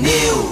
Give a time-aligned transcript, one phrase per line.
[0.00, 0.49] T-News.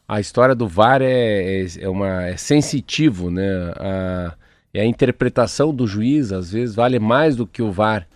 [0.09, 3.47] A história do VAR é, é, é uma, é sensitivo, né?
[3.77, 4.33] A,
[4.73, 8.07] a interpretação do juiz, às vezes, vale mais do que o VAR.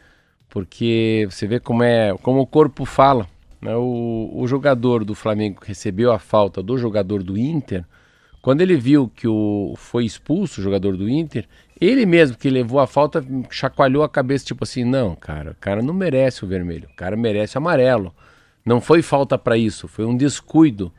[0.50, 3.28] Porque você vê como é como o corpo fala.
[3.62, 3.76] Né?
[3.76, 7.86] O, o jogador do Flamengo que recebeu a falta do jogador do Inter,
[8.42, 11.48] quando ele viu que o, foi expulso o jogador do Inter,
[11.80, 15.84] ele mesmo que levou a falta chacoalhou a cabeça, tipo assim: não, cara, o cara
[15.84, 18.12] não merece o vermelho, o cara merece o amarelo.
[18.66, 20.92] Não foi falta para isso, foi um descuido,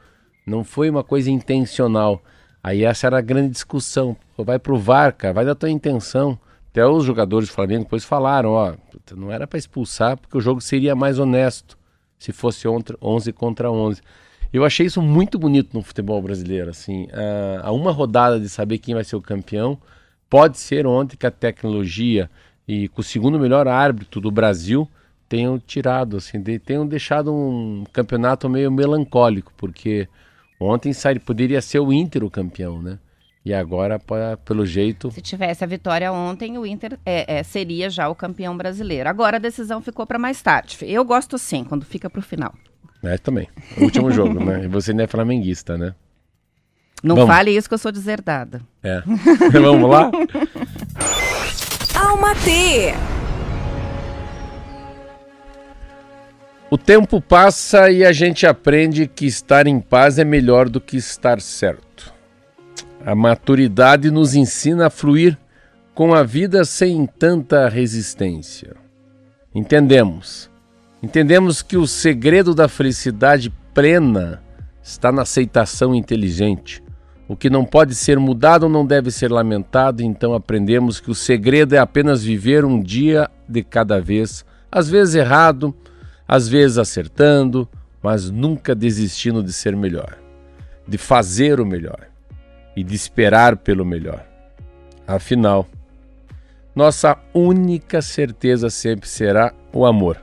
[0.46, 2.22] não foi uma coisa intencional.
[2.62, 4.16] Aí essa era a grande discussão.
[4.38, 6.38] Vai pro VAR, cara, vai da tua intenção.
[6.70, 8.74] Até os jogadores do Flamengo depois falaram: ó,
[9.14, 11.78] não era para expulsar porque o jogo seria mais honesto
[12.18, 14.00] se fosse ontra- 11 contra 11.
[14.52, 18.78] Eu achei isso muito bonito no futebol brasileiro, assim, a, a uma rodada de saber
[18.78, 19.76] quem vai ser o campeão,
[20.30, 22.30] pode ser ontem que a tecnologia
[22.66, 24.88] e com o segundo melhor árbitro do Brasil
[25.28, 30.08] tenham tirado, assim, tenham deixado um campeonato meio melancólico, porque
[30.64, 32.98] ontem sai- poderia ser o Inter o campeão, né?
[33.44, 37.90] E agora, pa- pelo jeito, se tivesse a vitória ontem, o Inter é, é, seria
[37.90, 39.08] já o campeão brasileiro.
[39.08, 40.78] Agora a decisão ficou para mais tarde.
[40.80, 42.54] Eu gosto sim, quando fica para o final.
[43.02, 43.46] é também,
[43.78, 44.64] o último jogo, né?
[44.64, 45.94] E você não é flamenguista, né?
[47.02, 47.34] Não Vamos.
[47.34, 48.62] fale isso que eu sou deserdada.
[48.82, 49.02] É.
[49.52, 50.10] Vamos lá?
[51.94, 52.94] Alma T.
[56.74, 60.96] O tempo passa e a gente aprende que estar em paz é melhor do que
[60.96, 62.12] estar certo.
[63.06, 65.38] A maturidade nos ensina a fluir
[65.94, 68.74] com a vida sem tanta resistência.
[69.54, 70.50] Entendemos.
[71.00, 74.42] Entendemos que o segredo da felicidade plena
[74.82, 76.82] está na aceitação inteligente.
[77.28, 81.76] O que não pode ser mudado não deve ser lamentado, então aprendemos que o segredo
[81.76, 85.72] é apenas viver um dia de cada vez, às vezes errado,
[86.26, 87.68] às vezes acertando,
[88.02, 90.18] mas nunca desistindo de ser melhor,
[90.86, 92.08] de fazer o melhor
[92.76, 94.24] e de esperar pelo melhor.
[95.06, 95.66] Afinal,
[96.74, 100.20] nossa única certeza sempre será o amor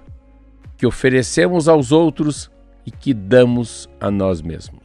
[0.78, 2.50] que oferecemos aos outros
[2.86, 4.81] e que damos a nós mesmos.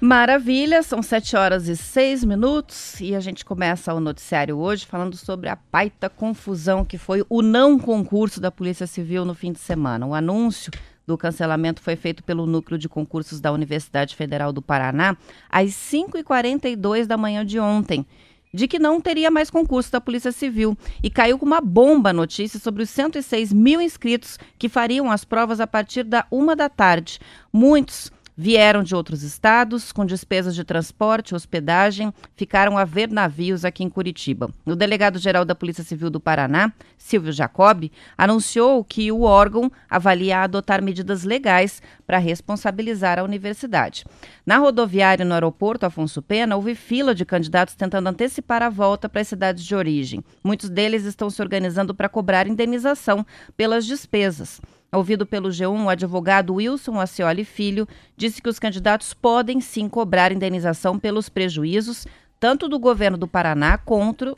[0.00, 5.16] Maravilha, são 7 horas e 6 minutos e a gente começa o noticiário hoje falando
[5.16, 9.58] sobre a baita confusão que foi o não concurso da Polícia Civil no fim de
[9.58, 10.06] semana.
[10.06, 10.70] O anúncio
[11.06, 15.16] do cancelamento foi feito pelo Núcleo de Concursos da Universidade Federal do Paraná
[15.48, 18.04] às 5h42 da manhã de ontem.
[18.52, 20.76] De que não teria mais concurso da Polícia Civil.
[21.02, 25.24] E caiu com uma bomba a notícia sobre os 106 mil inscritos que fariam as
[25.24, 27.18] provas a partir da uma da tarde.
[27.52, 33.82] Muitos Vieram de outros estados, com despesas de transporte hospedagem, ficaram a ver navios aqui
[33.82, 34.50] em Curitiba.
[34.66, 40.82] O delegado-geral da Polícia Civil do Paraná, Silvio Jacobi, anunciou que o órgão avalia adotar
[40.82, 44.04] medidas legais para responsabilizar a universidade.
[44.44, 49.22] Na rodoviária no aeroporto Afonso Pena, houve fila de candidatos tentando antecipar a volta para
[49.22, 50.22] as cidades de origem.
[50.44, 53.24] Muitos deles estão se organizando para cobrar indenização
[53.56, 54.60] pelas despesas.
[54.92, 60.32] Ouvido pelo G1, o advogado Wilson Acioli Filho disse que os candidatos podem sim cobrar
[60.32, 62.06] indenização pelos prejuízos
[62.38, 64.34] tanto do governo do Paraná contra,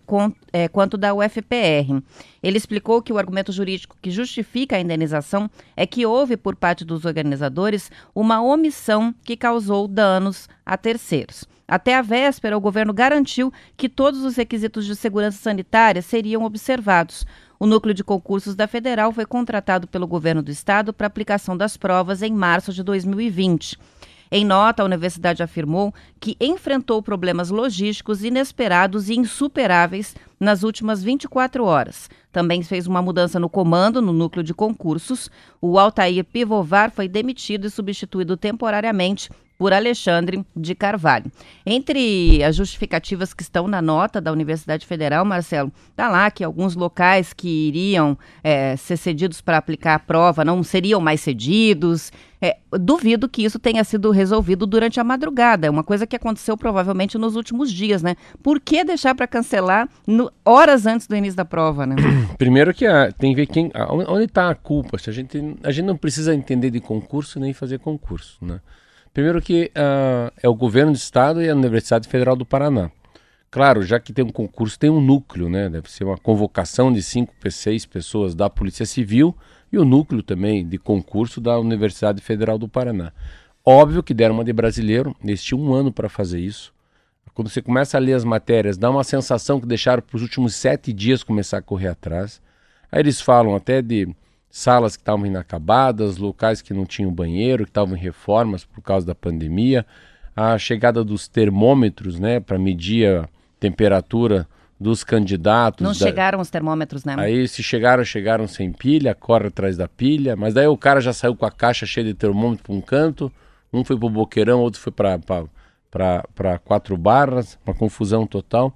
[0.53, 2.03] é, quanto da UFPR.
[2.43, 6.85] Ele explicou que o argumento jurídico que justifica a indenização é que houve, por parte
[6.85, 11.45] dos organizadores, uma omissão que causou danos a terceiros.
[11.67, 17.27] Até a véspera, o governo garantiu que todos os requisitos de segurança sanitária seriam observados.
[17.61, 21.77] O núcleo de concursos da Federal foi contratado pelo governo do estado para aplicação das
[21.77, 23.77] provas em março de 2020.
[24.31, 31.65] Em nota, a universidade afirmou que enfrentou problemas logísticos inesperados e insuperáveis nas últimas 24
[31.65, 32.09] horas.
[32.31, 35.29] Também fez uma mudança no comando no núcleo de concursos.
[35.61, 41.31] O Altair Pivovar foi demitido e substituído temporariamente por Alexandre de Carvalho.
[41.67, 46.77] Entre as justificativas que estão na nota da Universidade Federal, Marcelo, está lá que alguns
[46.77, 52.13] locais que iriam é, ser cedidos para aplicar a prova não seriam mais cedidos.
[52.41, 55.67] É, duvido que isso tenha sido resolvido durante a madrugada.
[55.67, 58.15] É uma coisa que aconteceu provavelmente nos últimos dias, né?
[58.41, 61.97] Por que deixar para cancelar no, horas antes do início da prova, né?
[62.39, 63.73] Primeiro que a, tem que ver quem,
[64.09, 64.97] onde está a culpa.
[65.05, 68.61] A gente, a gente não precisa entender de concurso nem fazer concurso, né?
[69.19, 72.89] Primeiro que uh, é o governo do estado e a Universidade Federal do Paraná.
[73.51, 75.69] Claro, já que tem um concurso, tem um núcleo, né?
[75.69, 79.35] Deve ser uma convocação de cinco, seis pessoas da Polícia Civil
[79.73, 83.13] e o núcleo também de concurso da Universidade Federal do Paraná.
[83.67, 86.73] Óbvio que deram uma de brasileiro, tinham um ano para fazer isso.
[87.35, 90.55] Quando você começa a ler as matérias, dá uma sensação que deixaram para os últimos
[90.55, 92.41] sete dias começar a correr atrás.
[92.93, 94.09] Aí eles falam até de
[94.51, 99.07] salas que estavam inacabadas, locais que não tinham banheiro, que estavam em reformas por causa
[99.07, 99.85] da pandemia,
[100.35, 103.29] a chegada dos termômetros, né, para medir a
[103.61, 104.47] temperatura
[104.81, 105.83] dos candidatos.
[105.83, 105.99] Não da...
[105.99, 107.17] chegaram os termômetros, né?
[107.19, 111.13] Aí se chegaram, chegaram sem pilha, corre atrás da pilha, mas daí o cara já
[111.13, 113.33] saiu com a caixa cheia de termômetro para um canto,
[113.73, 118.73] um foi para o Boqueirão, outro foi para quatro barras, uma confusão total.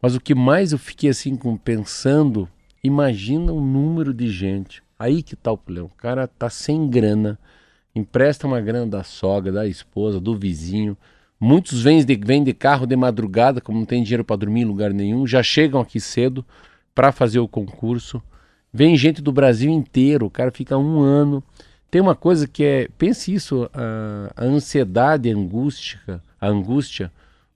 [0.00, 2.48] Mas o que mais eu fiquei assim pensando,
[2.82, 5.88] imagina o número de gente Aí que tá o problema.
[5.88, 7.36] O cara tá sem grana,
[7.92, 10.96] empresta uma grana da sogra, da esposa, do vizinho.
[11.40, 14.64] Muitos vêm de, vêm de carro de madrugada, como não tem dinheiro para dormir em
[14.64, 16.44] lugar nenhum, já chegam aqui cedo
[16.94, 18.22] para fazer o concurso.
[18.72, 21.42] Vem gente do Brasil inteiro, o cara fica um ano.
[21.90, 27.10] Tem uma coisa que é, pense isso, a, a ansiedade, a angústia, a angústia,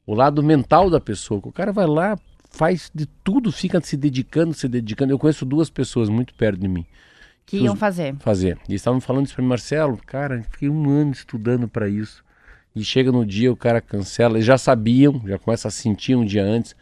[0.05, 1.41] o lado mental da pessoa.
[1.45, 2.19] O cara vai lá,
[2.51, 5.13] faz de tudo, fica se dedicando, se dedicando.
[5.13, 6.85] Eu conheço duas pessoas muito perto de mim
[7.47, 8.17] que iam fazer.
[8.17, 8.59] Fazer.
[8.69, 12.25] E estavam falando isso para mim, Marcelo, cara, fiquei um ano estudando para isso.
[12.75, 14.35] E chega no dia, o cara cancela.
[14.35, 16.75] Eles já sabiam, já começa a sentir um dia antes.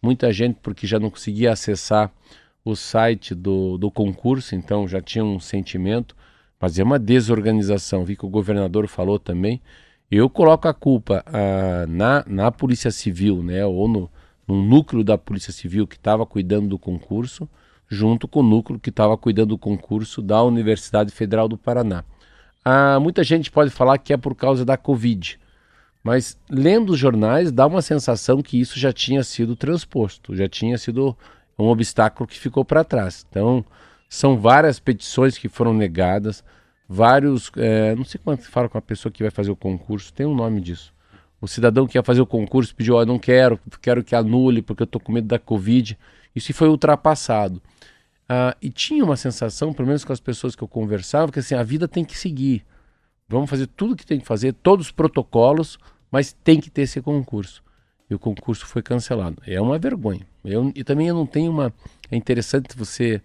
[0.00, 2.12] Muita gente, porque já não conseguia acessar
[2.62, 6.14] o site do, do concurso, então já tinha um sentimento.
[6.60, 9.60] Mas é uma desorganização, vi que o governador falou também.
[10.10, 14.10] Eu coloco a culpa ah, na, na Polícia Civil, né, ou no,
[14.46, 17.48] no núcleo da Polícia Civil que estava cuidando do concurso
[17.90, 22.04] junto com o núcleo que estava cuidando do concurso da Universidade Federal do Paraná.
[22.64, 25.38] Ah, muita gente pode falar que é por causa da Covid,
[26.04, 30.78] mas lendo os jornais dá uma sensação que isso já tinha sido transposto, já tinha
[30.78, 31.16] sido
[31.58, 33.26] um obstáculo que ficou para trás.
[33.28, 33.64] Então,
[34.08, 36.44] são várias petições que foram negadas,
[36.88, 37.50] vários.
[37.56, 40.34] É, não sei quanto fala com a pessoa que vai fazer o concurso, tem um
[40.34, 40.92] nome disso.
[41.40, 44.82] O cidadão que ia fazer o concurso pediu: oh, não quero, quero que anule porque
[44.82, 45.98] eu estou com medo da Covid.
[46.34, 47.60] Isso foi ultrapassado.
[48.30, 51.54] Uh, e tinha uma sensação, pelo menos com as pessoas que eu conversava, que assim,
[51.54, 52.64] a vida tem que seguir.
[53.28, 55.78] Vamos fazer tudo o que tem que fazer, todos os protocolos,
[56.10, 57.62] mas tem que ter esse concurso.
[58.08, 59.40] E o concurso foi cancelado.
[59.46, 60.26] É uma vergonha.
[60.44, 61.72] Eu, e também eu não tenho uma.
[62.10, 63.22] É interessante você.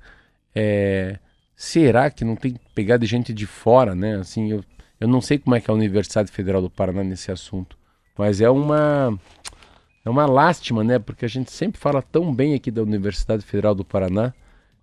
[0.53, 1.17] É,
[1.55, 4.17] será que não tem pegar de gente de fora, né?
[4.17, 4.63] Assim, eu,
[4.99, 7.77] eu não sei como é que é a Universidade Federal do Paraná nesse assunto,
[8.15, 9.17] mas é uma.
[10.05, 10.99] É uma lástima, né?
[10.99, 14.33] Porque a gente sempre fala tão bem aqui da Universidade Federal do Paraná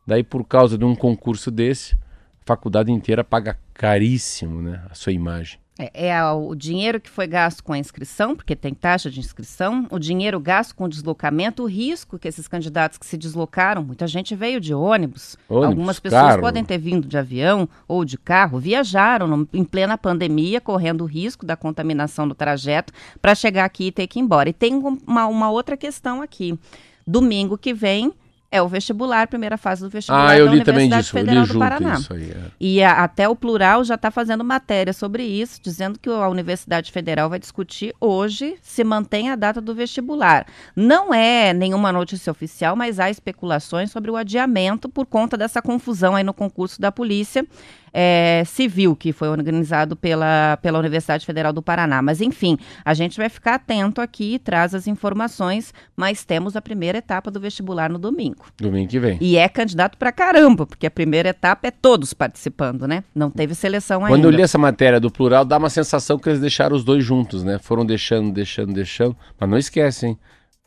[0.06, 5.12] Daí, por causa de um concurso desse, a faculdade inteira paga caríssimo né, a sua
[5.12, 5.61] imagem.
[5.78, 9.86] É, é, o dinheiro que foi gasto com a inscrição, porque tem taxa de inscrição,
[9.90, 14.06] o dinheiro gasto com o deslocamento, o risco que esses candidatos que se deslocaram, muita
[14.06, 16.40] gente veio de ônibus, ônibus algumas pessoas carro.
[16.42, 21.06] podem ter vindo de avião ou de carro, viajaram no, em plena pandemia, correndo o
[21.06, 24.50] risco da contaminação do trajeto para chegar aqui e ter que ir embora.
[24.50, 26.58] E tem uma, uma outra questão aqui.
[27.06, 28.12] Domingo que vem,
[28.52, 31.42] é o vestibular, primeira fase do vestibular ah, eu li da Universidade também disso, Federal
[31.42, 31.94] eu li do Paraná.
[31.94, 32.50] Isso aí, é.
[32.60, 36.92] E a, até o Plural já está fazendo matéria sobre isso, dizendo que a Universidade
[36.92, 40.46] Federal vai discutir hoje se mantém a data do vestibular.
[40.76, 46.14] Não é nenhuma notícia oficial, mas há especulações sobre o adiamento por conta dessa confusão
[46.14, 47.46] aí no concurso da polícia.
[47.92, 52.00] É, civil, que foi organizado pela, pela Universidade Federal do Paraná.
[52.00, 56.62] Mas, enfim, a gente vai ficar atento aqui e traz as informações, mas temos a
[56.62, 58.46] primeira etapa do vestibular no domingo.
[58.56, 59.18] Domingo que vem.
[59.20, 63.04] E é candidato pra caramba, porque a primeira etapa é todos participando, né?
[63.14, 64.26] Não teve seleção Quando ainda.
[64.26, 67.44] eu li essa matéria do plural, dá uma sensação que eles deixaram os dois juntos,
[67.44, 67.58] né?
[67.58, 69.16] Foram deixando, deixando, deixando.
[69.38, 70.18] Mas não esquecem,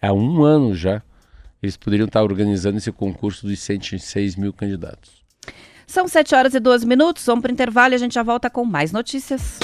[0.02, 1.02] há um ano já,
[1.62, 5.24] eles poderiam estar organizando esse concurso dos 106 mil candidatos.
[5.88, 8.66] São 7 horas e 12 minutos, vamos para intervalo e a gente já volta com
[8.66, 9.60] mais notícias.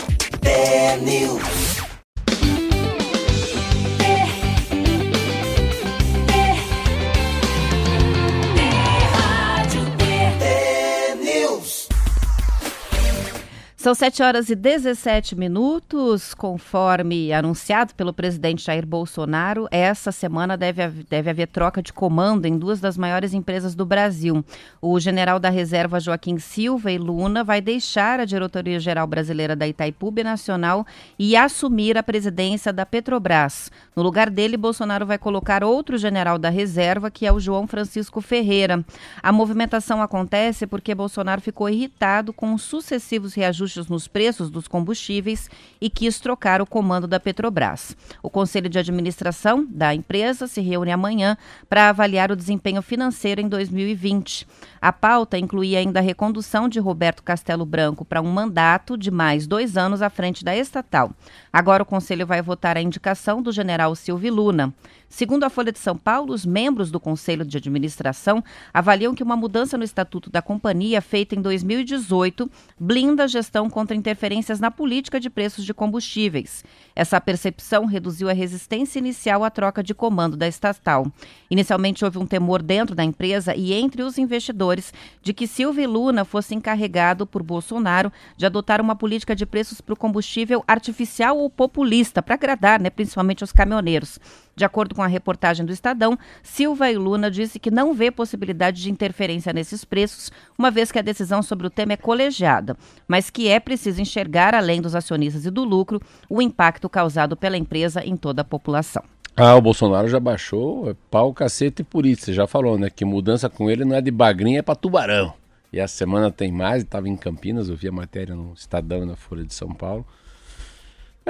[13.81, 19.67] São 7 horas e 17 minutos, conforme anunciado pelo presidente Jair Bolsonaro.
[19.71, 24.45] Essa semana deve, deve haver troca de comando em duas das maiores empresas do Brasil.
[24.79, 30.13] O general da reserva Joaquim Silva e Luna vai deixar a diretoria-geral brasileira da Itaipu
[30.23, 30.85] Nacional
[31.17, 33.71] e assumir a presidência da Petrobras.
[33.95, 38.21] No lugar dele, Bolsonaro vai colocar outro general da reserva, que é o João Francisco
[38.21, 38.85] Ferreira.
[39.23, 45.49] A movimentação acontece porque Bolsonaro ficou irritado com os sucessivos reajustes nos preços dos combustíveis
[45.79, 47.95] e quis trocar o comando da Petrobras.
[48.21, 51.37] O Conselho de Administração da empresa se reúne amanhã
[51.69, 54.47] para avaliar o desempenho financeiro em 2020.
[54.81, 59.45] A pauta incluía ainda a recondução de Roberto Castelo Branco para um mandato de mais
[59.47, 61.11] dois anos à frente da estatal.
[61.51, 64.73] Agora o Conselho vai votar a indicação do general Silvio Luna.
[65.11, 68.41] Segundo a Folha de São Paulo, os membros do Conselho de Administração
[68.73, 72.49] avaliam que uma mudança no estatuto da companhia feita em 2018
[72.79, 76.63] blinda a gestão contra interferências na política de preços de combustíveis.
[76.95, 81.05] Essa percepção reduziu a resistência inicial à troca de comando da estatal.
[81.49, 86.23] Inicialmente houve um temor dentro da empresa e entre os investidores de que Silvio Luna
[86.23, 91.49] fosse encarregado por Bolsonaro de adotar uma política de preços para o combustível artificial ou
[91.49, 94.17] populista para agradar, né, principalmente os caminhoneiros.
[94.55, 98.81] De acordo com a reportagem do Estadão, Silva e Luna disse que não vê possibilidade
[98.81, 102.75] de interferência nesses preços, uma vez que a decisão sobre o tema é colegiada,
[103.07, 107.57] mas que é preciso enxergar, além dos acionistas e do lucro, o impacto causado pela
[107.57, 109.03] empresa em toda a população.
[109.35, 112.25] Ah, o Bolsonaro já baixou é pau, cacete e por isso.
[112.25, 112.89] Você já falou, né?
[112.89, 115.33] Que mudança com ele não é de bagrinha, é pra tubarão.
[115.71, 119.15] E essa semana tem mais, estava em Campinas, eu vi a matéria no Estadão na
[119.15, 120.05] Folha de São Paulo.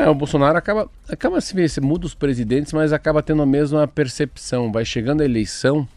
[0.02, 3.88] É, o Bolsonaro acaba, acaba se, se muda os presidentes, mas acaba tendo a mesma
[3.88, 4.72] percepção.
[4.72, 5.88] Vai chegando a eleição,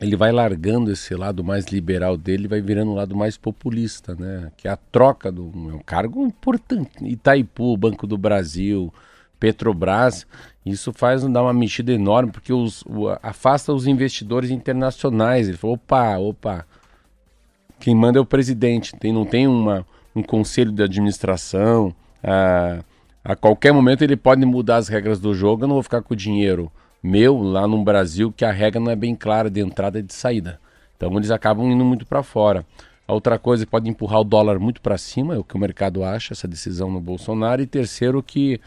[0.00, 4.52] ele vai largando esse lado mais liberal dele vai virando um lado mais populista, né?
[4.56, 6.90] Que é a troca do é um cargo importante.
[7.02, 8.92] Itaipu, Banco do Brasil,
[9.40, 10.26] Petrobras,
[10.66, 15.48] isso faz dar uma mexida enorme, porque os, o- afasta os investidores internacionais.
[15.48, 16.66] Ele falou, opa, opa,
[17.80, 21.94] quem manda é o presidente, tem, não tem uma, um conselho de administração.
[22.22, 22.82] ah,
[23.28, 26.14] a qualquer momento ele pode mudar as regras do jogo, eu não vou ficar com
[26.14, 29.98] o dinheiro meu lá no Brasil, que a regra não é bem clara de entrada
[29.98, 30.58] e de saída.
[30.96, 32.64] Então eles acabam indo muito para fora.
[33.06, 36.02] A outra coisa pode empurrar o dólar muito para cima, é o que o mercado
[36.02, 37.60] acha, essa decisão no Bolsonaro.
[37.60, 38.58] E terceiro, que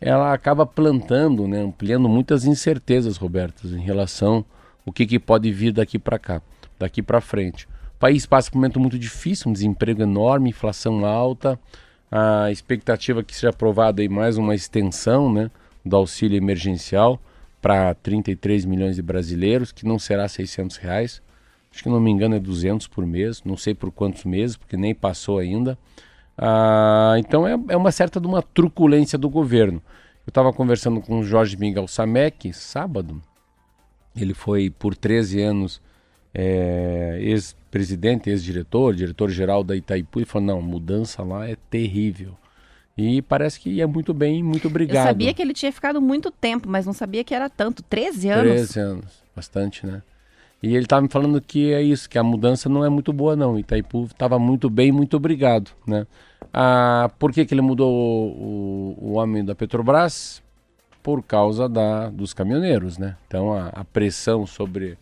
[0.00, 4.44] ela acaba plantando, né, ampliando muitas incertezas, Roberto, em relação
[4.84, 6.42] ao que, que pode vir daqui para cá,
[6.76, 7.68] daqui para frente.
[7.94, 11.56] O país passa por um momento muito difícil, um desemprego enorme, inflação alta,
[12.14, 15.50] a expectativa que seja aprovada aí mais uma extensão né,
[15.82, 17.18] do auxílio emergencial
[17.62, 21.22] para 33 milhões de brasileiros, que não será 600 reais,
[21.72, 24.76] acho que não me engano é 200 por mês, não sei por quantos meses, porque
[24.76, 25.78] nem passou ainda.
[26.36, 29.82] Ah, então é, é uma certa de uma truculência do governo.
[30.26, 33.22] Eu estava conversando com o Jorge Miguel Samek sábado.
[34.14, 35.80] Ele foi por 13 anos
[36.34, 37.18] é,
[37.72, 42.36] ex-presidente, ex-diretor, diretor-geral da Itaipu e falou: não, mudança lá é terrível.
[42.96, 45.06] E parece que ia muito bem, muito obrigado.
[45.06, 47.82] Eu sabia que ele tinha ficado muito tempo, mas não sabia que era tanto.
[47.82, 48.52] 13 anos?
[48.52, 50.02] 13 anos, bastante, né?
[50.62, 53.34] E ele estava me falando que é isso, que a mudança não é muito boa
[53.34, 53.58] não.
[53.58, 56.06] Itaipu estava muito bem, muito obrigado, né?
[56.52, 60.42] Ah, por que, que ele mudou o, o, homem da Petrobras?
[61.02, 63.16] Por causa da, dos caminhoneiros, né?
[63.26, 64.96] Então a, a pressão sobre,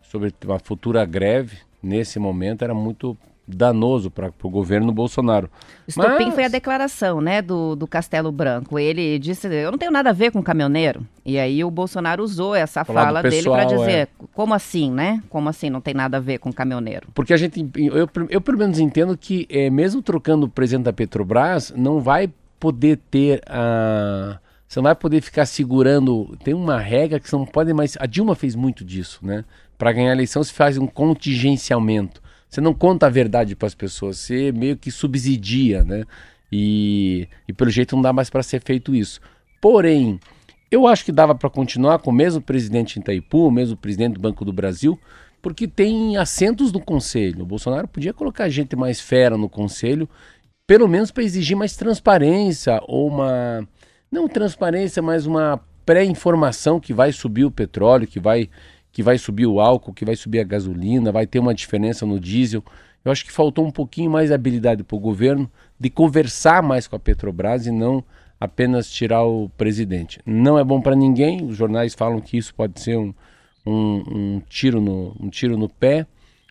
[0.00, 5.50] sobre uma futura greve nesse momento era muito danoso para o governo Bolsonaro.
[5.86, 8.78] O estopim Mas- foi a declaração, né, do, do Castelo Branco.
[8.78, 11.04] Ele disse, eu não tenho nada a ver com caminhoneiro.
[11.24, 14.08] E aí o Bolsonaro usou essa fala dele para pessoal, dizer, é.
[14.32, 15.22] como assim, né?
[15.28, 17.08] Como assim não tem nada a ver com caminhoneiro?
[17.14, 20.92] Porque a gente, eu, eu pelo menos entendo que é, mesmo trocando o presidente da
[20.92, 24.38] Petrobras, não vai poder ter a.
[24.66, 26.34] Você não vai poder ficar segurando.
[26.42, 27.94] Tem uma regra que você não pode mais.
[28.00, 29.44] A Dilma fez muito disso, né?
[29.82, 32.22] Para ganhar a eleição, se faz um contingenciamento.
[32.48, 36.04] você não conta a verdade para as pessoas, você meio que subsidia, né?
[36.52, 39.20] E, e pelo jeito não dá mais para ser feito isso.
[39.60, 40.20] Porém,
[40.70, 44.14] eu acho que dava para continuar com o mesmo presidente em Itaipu, o mesmo presidente
[44.14, 44.96] do Banco do Brasil,
[45.42, 47.42] porque tem assentos no conselho.
[47.42, 50.08] O Bolsonaro podia colocar gente mais fera no conselho,
[50.64, 53.66] pelo menos para exigir mais transparência ou uma
[54.08, 58.48] não transparência, mas uma pré-informação que vai subir o petróleo, que vai
[58.92, 62.20] que vai subir o álcool, que vai subir a gasolina, vai ter uma diferença no
[62.20, 62.62] diesel.
[63.04, 66.86] Eu acho que faltou um pouquinho mais de habilidade para o governo de conversar mais
[66.86, 68.04] com a Petrobras e não
[68.38, 70.20] apenas tirar o presidente.
[70.26, 73.14] Não é bom para ninguém, os jornais falam que isso pode ser um,
[73.66, 76.06] um, um, tiro no, um tiro no pé.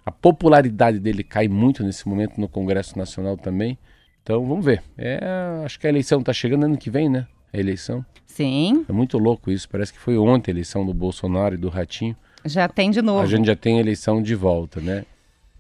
[0.06, 3.78] A popularidade dele cai muito nesse momento no Congresso Nacional também.
[4.24, 4.82] Então vamos ver.
[4.98, 5.20] É,
[5.64, 7.28] acho que a eleição está chegando ano que vem, né?
[7.54, 8.06] A eleição.
[8.26, 8.86] Sim.
[8.88, 9.70] É muito louco isso.
[9.70, 12.16] Parece que foi ontem a eleição do Bolsonaro e do Ratinho.
[12.46, 13.22] Já tem de novo.
[13.22, 15.06] A gente já tem eleição de volta, né?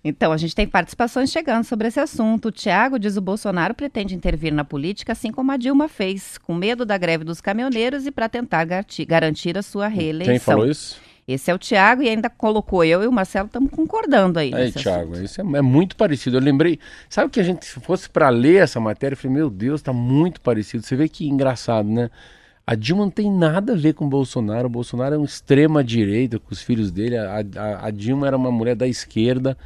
[0.03, 2.47] Então, a gente tem participações chegando sobre esse assunto.
[2.47, 6.55] O Tiago diz o Bolsonaro pretende intervir na política, assim como a Dilma fez, com
[6.55, 8.65] medo da greve dos caminhoneiros e para tentar
[9.07, 10.33] garantir a sua reeleição.
[10.33, 10.99] Quem falou isso?
[11.27, 14.53] Esse é o Tiago e ainda colocou eu e o Marcelo estamos concordando aí.
[14.53, 16.37] Aí, Tiago, isso é, é, muito parecido.
[16.37, 19.49] Eu lembrei, sabe que a gente, se fosse para ler essa matéria, eu falei, meu
[19.49, 20.83] Deus, está muito parecido.
[20.83, 22.09] Você vê que engraçado, né?
[22.65, 24.67] A Dilma não tem nada a ver com o Bolsonaro.
[24.67, 27.17] O Bolsonaro é um extrema-direita com os filhos dele.
[27.17, 29.57] A, a, a, Dilma era uma mulher da esquerda.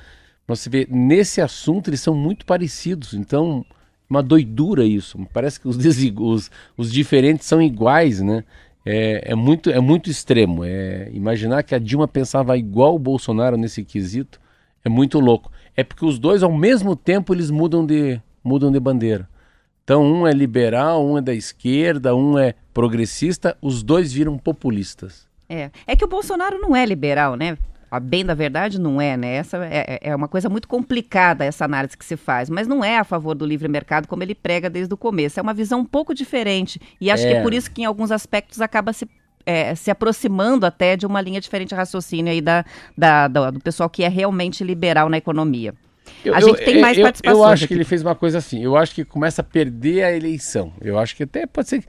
[0.48, 3.14] Você vê, nesse assunto eles são muito parecidos.
[3.14, 3.66] Então,
[4.10, 5.20] uma doidura isso.
[5.34, 8.44] Parece que os, os, os diferentes são iguais, né?
[8.86, 10.64] É, é, muito, é muito extremo.
[10.64, 14.40] É, imaginar que a Dilma pensava igual o Bolsonaro nesse quesito
[14.84, 15.52] é muito louco.
[15.76, 19.28] É porque os dois, ao mesmo tempo, eles mudam de, mudam de bandeira.
[19.86, 25.28] Então, um é liberal, um é da esquerda, um é progressista, os dois viram populistas.
[25.48, 27.56] É, é que o Bolsonaro não é liberal, né?
[27.92, 29.36] A bem da verdade não é, né?
[29.36, 32.98] Essa é, é uma coisa muito complicada essa análise que se faz, mas não é
[32.98, 35.40] a favor do livre mercado como ele prega desde o começo.
[35.40, 37.28] É uma visão um pouco diferente e acho é.
[37.28, 39.08] que é por isso que em alguns aspectos acaba se
[39.46, 42.66] é, se aproximando até de uma linha diferente de raciocínio aí da,
[42.98, 45.76] da, da, do pessoal que é realmente liberal na economia.
[46.30, 47.40] Eu, a gente tem mais eu, participações.
[47.40, 47.68] Eu acho aqui.
[47.68, 48.64] que ele fez uma coisa assim.
[48.64, 50.74] Eu acho que começa a perder a eleição.
[50.82, 51.84] Eu acho que até pode ser.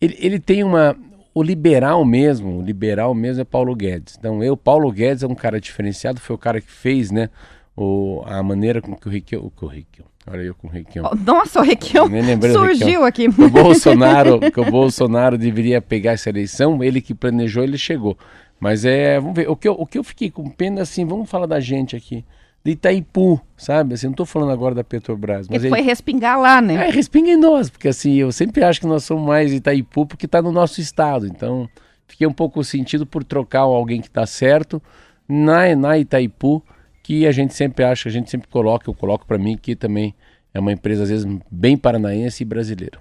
[0.00, 0.96] Ele, ele tem uma.
[1.34, 4.16] O liberal mesmo, o liberal mesmo é Paulo Guedes.
[4.18, 7.30] Então, eu, Paulo Guedes é um cara diferenciado, foi o cara que fez, né?
[7.74, 9.50] O, a maneira com que o Requião.
[9.58, 11.08] O Requião olha eu com o Requião.
[11.10, 12.06] Oh, nossa, o Requião
[12.52, 13.28] surgiu aqui.
[13.28, 18.16] o Bolsonaro, que o Bolsonaro deveria pegar essa eleição, ele que planejou, ele chegou.
[18.60, 21.28] Mas é, vamos ver, o que eu, o que eu fiquei com pena, assim, vamos
[21.28, 22.24] falar da gente aqui
[22.64, 23.94] de Itaipu, sabe?
[23.94, 25.48] Assim, não estou falando agora da Petrobras.
[25.48, 26.88] Mas foi respingar lá, né?
[26.88, 30.26] É, respinga em nós, porque assim, eu sempre acho que nós somos mais Itaipu porque
[30.26, 31.26] está no nosso estado.
[31.26, 31.68] Então,
[32.06, 34.80] fiquei um pouco sentido por trocar alguém que está certo
[35.28, 36.62] na, na Itaipu,
[37.02, 40.14] que a gente sempre acha, a gente sempre coloca, eu coloco para mim, que também
[40.54, 42.98] é uma empresa, às vezes, bem paranaense e brasileira.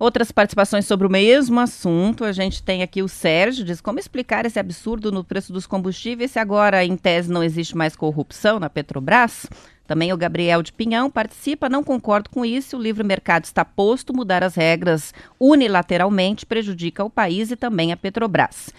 [0.00, 2.24] Outras participações sobre o mesmo assunto.
[2.24, 6.30] A gente tem aqui o Sérgio, diz como explicar esse absurdo no preço dos combustíveis
[6.30, 9.46] se agora, em tese, não existe mais corrupção na Petrobras.
[9.86, 12.78] Também o Gabriel de Pinhão participa, não concordo com isso.
[12.78, 17.96] O livre mercado está posto, mudar as regras unilateralmente prejudica o país e também a
[17.96, 18.70] Petrobras.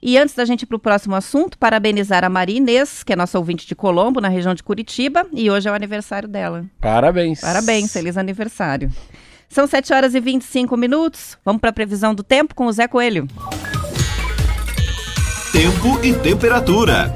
[0.00, 3.16] E antes da gente ir para o próximo assunto, parabenizar a Maria Inês, que é
[3.16, 6.64] nossa ouvinte de Colombo, na região de Curitiba, e hoje é o aniversário dela.
[6.80, 7.42] Parabéns.
[7.42, 8.90] Parabéns, feliz aniversário.
[9.50, 11.36] São 7 horas e 25 minutos.
[11.44, 13.26] Vamos para a previsão do tempo com o Zé Coelho.
[15.50, 17.12] Tempo e temperatura.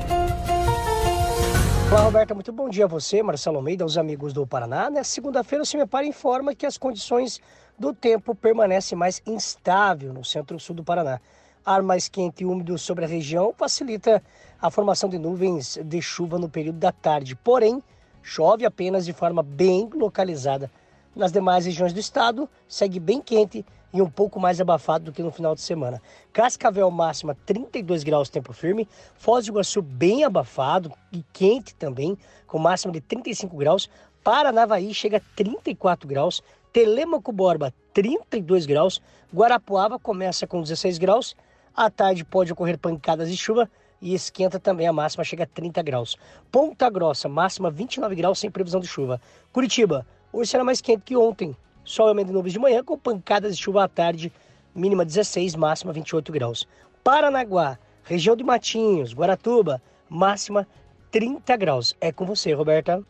[1.92, 2.34] Olá, Roberta.
[2.34, 4.90] Muito bom dia a você, Marcelo Almeida, aos amigos do Paraná.
[4.90, 7.40] Nessa segunda-feira, o CIMEPAR informa que as condições
[7.78, 11.20] do tempo permanecem mais instável no centro-sul do Paraná.
[11.64, 14.20] Ar mais quente e úmido sobre a região facilita
[14.60, 17.36] a formação de nuvens de chuva no período da tarde.
[17.36, 17.80] Porém,
[18.24, 20.68] chove apenas de forma bem localizada
[21.14, 25.22] nas demais regiões do estado, segue bem quente e um pouco mais abafado do que
[25.22, 26.02] no final de semana.
[26.32, 32.58] Cascavel máxima 32 graus tempo firme, Foz do Iguaçu bem abafado e quente também, com
[32.58, 33.88] máxima de 35 graus.
[34.24, 39.00] Paranavaí chega a 34 graus, Telemaco Borba 32 graus,
[39.32, 41.36] Guarapuava começa com 16 graus,
[41.74, 45.82] à tarde pode ocorrer pancadas de chuva e esquenta também a máxima, chega a 30
[45.82, 46.16] graus.
[46.50, 49.20] Ponta Grossa, máxima 29 graus sem previsão de chuva.
[49.52, 51.56] Curitiba, Hoje será mais quente que ontem.
[51.84, 54.32] Sol e de nuvens de manhã com pancadas de chuva à tarde,
[54.74, 56.66] mínima 16, máxima 28 graus.
[57.04, 60.66] Paranaguá, região de Matinhos, Guaratuba, máxima
[61.12, 61.96] 30 graus.
[62.00, 63.00] É com você, Roberta.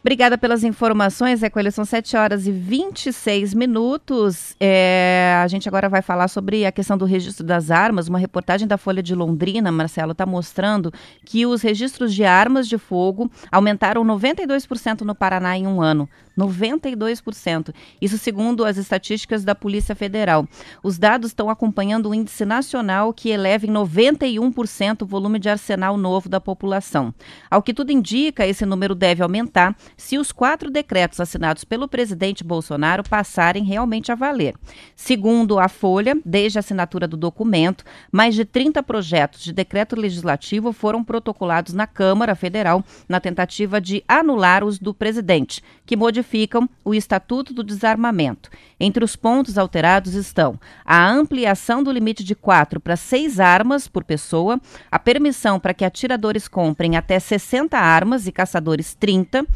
[0.00, 1.72] Obrigada pelas informações, Ecoelho.
[1.72, 4.54] São 7 horas e 26 minutos.
[4.60, 8.08] É, a gente agora vai falar sobre a questão do registro das armas.
[8.08, 10.92] Uma reportagem da Folha de Londrina, Marcelo, está mostrando
[11.24, 16.08] que os registros de armas de fogo aumentaram 92% no Paraná em um ano.
[16.38, 17.74] 92%.
[18.00, 20.46] Isso segundo as estatísticas da Polícia Federal.
[20.82, 25.96] Os dados estão acompanhando o índice nacional que eleva em 91% o volume de arsenal
[25.96, 27.12] novo da população.
[27.50, 32.44] Ao que tudo indica, esse número deve aumentar se os quatro decretos assinados pelo presidente
[32.44, 34.54] Bolsonaro passarem realmente a valer.
[34.94, 40.72] Segundo a Folha, desde a assinatura do documento, mais de 30 projetos de decreto legislativo
[40.72, 45.96] foram protocolados na Câmara Federal na tentativa de anular os do presidente, que
[46.28, 48.50] modificam o Estatuto do Desarmamento.
[48.78, 54.04] Entre os pontos alterados estão a ampliação do limite de quatro para seis armas por
[54.04, 54.60] pessoa,
[54.90, 59.46] a permissão para que atiradores comprem até 60 armas e caçadores 30,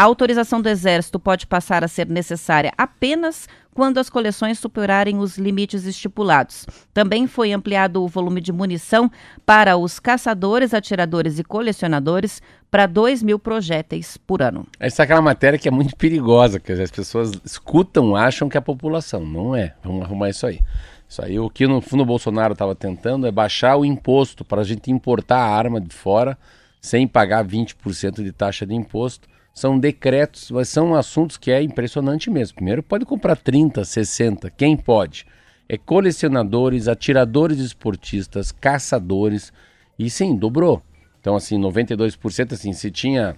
[0.00, 5.36] a autorização do Exército pode passar a ser necessária apenas quando as coleções superarem os
[5.36, 6.64] limites estipulados.
[6.94, 9.10] Também foi ampliado o volume de munição
[9.44, 14.66] para os caçadores, atiradores e colecionadores para 2 mil projéteis por ano.
[14.78, 18.60] Essa é aquela matéria que é muito perigosa, que as pessoas escutam, acham que é
[18.60, 19.26] a população.
[19.26, 19.74] Não é.
[19.84, 20.60] Vamos arrumar isso aí.
[21.06, 24.62] Isso aí, o que no fundo o Bolsonaro estava tentando é baixar o imposto para
[24.62, 26.38] a gente importar a arma de fora
[26.80, 29.28] sem pagar 20% de taxa de imposto
[29.60, 32.54] são decretos, mas são assuntos que é impressionante mesmo.
[32.54, 35.26] Primeiro, pode comprar 30, 60, quem pode?
[35.68, 39.52] É colecionadores, atiradores esportistas, caçadores,
[39.98, 40.82] e sim, dobrou.
[41.20, 43.36] Então, assim, 92%, assim, se tinha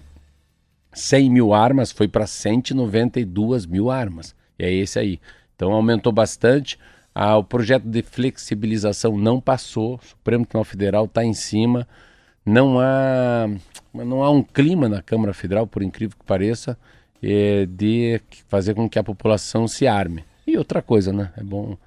[0.93, 4.33] 100 mil armas, foi para 192 mil armas.
[4.57, 5.19] E é esse aí.
[5.53, 6.79] Então, aumentou bastante.
[7.13, 11.85] Ah, o projeto de flexibilização não passou, o Supremo Tribunal Federal está em cima
[12.45, 13.47] não há,
[13.93, 16.77] não há um clima na Câmara Federal, por incrível que pareça,
[17.21, 20.25] é, de fazer com que a população se arme.
[20.45, 21.31] E outra coisa, né?
[21.37, 21.77] É bom.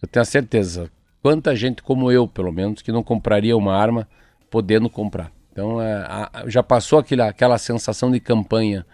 [0.00, 0.90] Eu tenho a certeza,
[1.22, 4.08] quanta gente como eu, pelo menos, que não compraria uma arma
[4.50, 5.30] podendo comprar.
[5.52, 8.86] Então é, a, já passou aquele, aquela sensação de campanha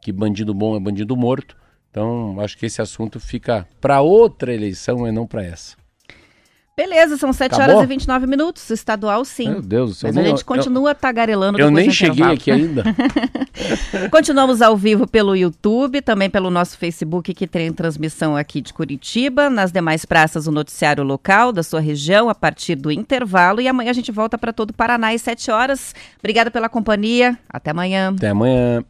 [0.00, 1.56] que bandido bom é bandido morto.
[1.90, 5.79] Então acho que esse assunto fica para outra eleição e não para essa.
[6.76, 7.76] Beleza, são 7 Acabou?
[7.76, 8.70] horas e 29 minutos.
[8.70, 9.50] Estadual, sim.
[9.50, 10.10] Meu Deus do céu.
[10.14, 11.60] Mas a gente continua eu, tagarelando.
[11.60, 12.84] Eu nem cheguei aqui ainda.
[14.10, 19.50] Continuamos ao vivo pelo YouTube, também pelo nosso Facebook, que tem transmissão aqui de Curitiba.
[19.50, 23.60] Nas demais praças, o noticiário local da sua região, a partir do intervalo.
[23.60, 25.94] E amanhã a gente volta para todo o Paraná às 7 horas.
[26.18, 27.38] Obrigada pela companhia.
[27.48, 28.14] Até amanhã.
[28.16, 28.82] Até amanhã.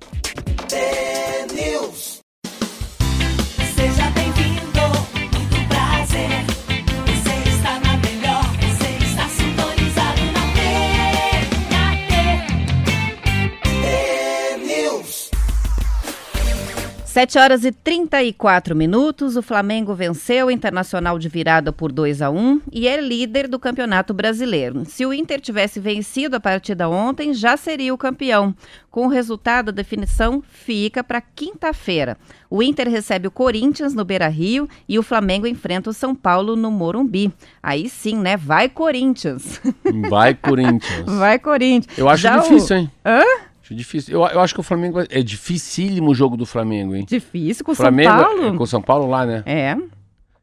[17.10, 22.30] Sete horas e 34 minutos, o Flamengo venceu o Internacional de virada por 2 a
[22.30, 24.84] 1 e é líder do Campeonato Brasileiro.
[24.84, 28.54] Se o Inter tivesse vencido a partida ontem, já seria o campeão.
[28.92, 32.16] Com o resultado, a definição fica para quinta-feira.
[32.48, 36.70] O Inter recebe o Corinthians no Beira-Rio e o Flamengo enfrenta o São Paulo no
[36.70, 37.32] Morumbi.
[37.60, 38.36] Aí sim, né?
[38.36, 39.60] Vai Corinthians.
[40.08, 41.06] Vai Corinthians.
[41.18, 41.98] Vai Corinthians.
[41.98, 42.78] Eu acho já difícil, o...
[42.78, 42.90] hein?
[43.04, 43.49] Hã?
[43.70, 44.14] Acho difícil.
[44.14, 47.04] Eu, eu acho que o Flamengo é dificílimo o jogo do Flamengo, hein?
[47.06, 48.46] Difícil com o Flamengo, São Paulo.
[48.46, 49.42] É, com o São Paulo lá, né?
[49.46, 49.76] É.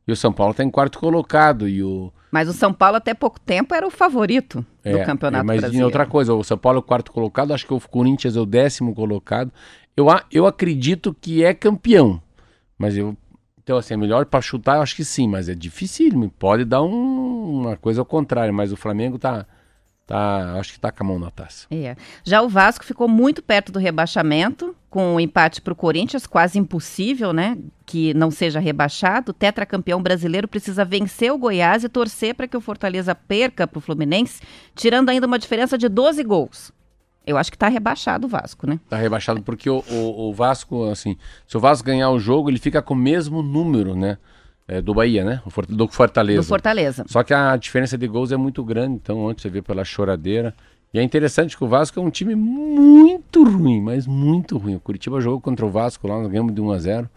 [0.08, 3.13] E o São Paulo tá em quarto colocado e o mas o São Paulo até
[3.13, 5.86] pouco tempo era o favorito é, do Campeonato é, mas Brasileiro.
[5.86, 8.46] outra coisa, o São Paulo é o quarto colocado, acho que o Corinthians é o
[8.46, 9.52] décimo colocado.
[9.96, 12.22] Eu, eu acredito que é campeão,
[12.78, 13.16] mas eu
[13.63, 16.82] então assim, é melhor para chutar, eu acho que sim, mas é dificílimo, pode dar
[16.82, 19.46] um, uma coisa ao contrário, mas o Flamengo tá
[20.08, 21.67] Tá, acho que tá com a mão na taça.
[21.70, 21.98] É.
[22.24, 26.26] Já o Vasco ficou muito perto do rebaixamento, com o um empate para o Corinthians,
[26.26, 27.58] quase impossível, né?
[27.86, 29.32] Que não seja rebaixado.
[29.32, 33.80] O tetracampeão brasileiro precisa vencer o Goiás e torcer para que o Fortaleza perca para
[33.80, 34.41] o Fluminense,
[34.74, 36.72] tirando ainda uma diferença de 12 gols.
[37.26, 38.80] Eu acho que está rebaixado o Vasco, né?
[38.86, 42.60] Está rebaixado porque o, o, o Vasco, assim, se o Vasco ganhar o jogo, ele
[42.60, 44.17] fica com o mesmo número, né?
[44.67, 45.41] É, do Bahia, né?
[45.69, 46.41] Do Fortaleza.
[46.41, 47.06] Do Fortaleza.
[47.08, 50.53] Só que a diferença de gols é muito grande, então ontem você vê pela choradeira.
[50.93, 54.75] E é interessante que o Vasco é um time muito ruim, mas muito ruim.
[54.75, 57.10] O Curitiba jogou contra o Vasco lá, nós ganhamos de 1 a 0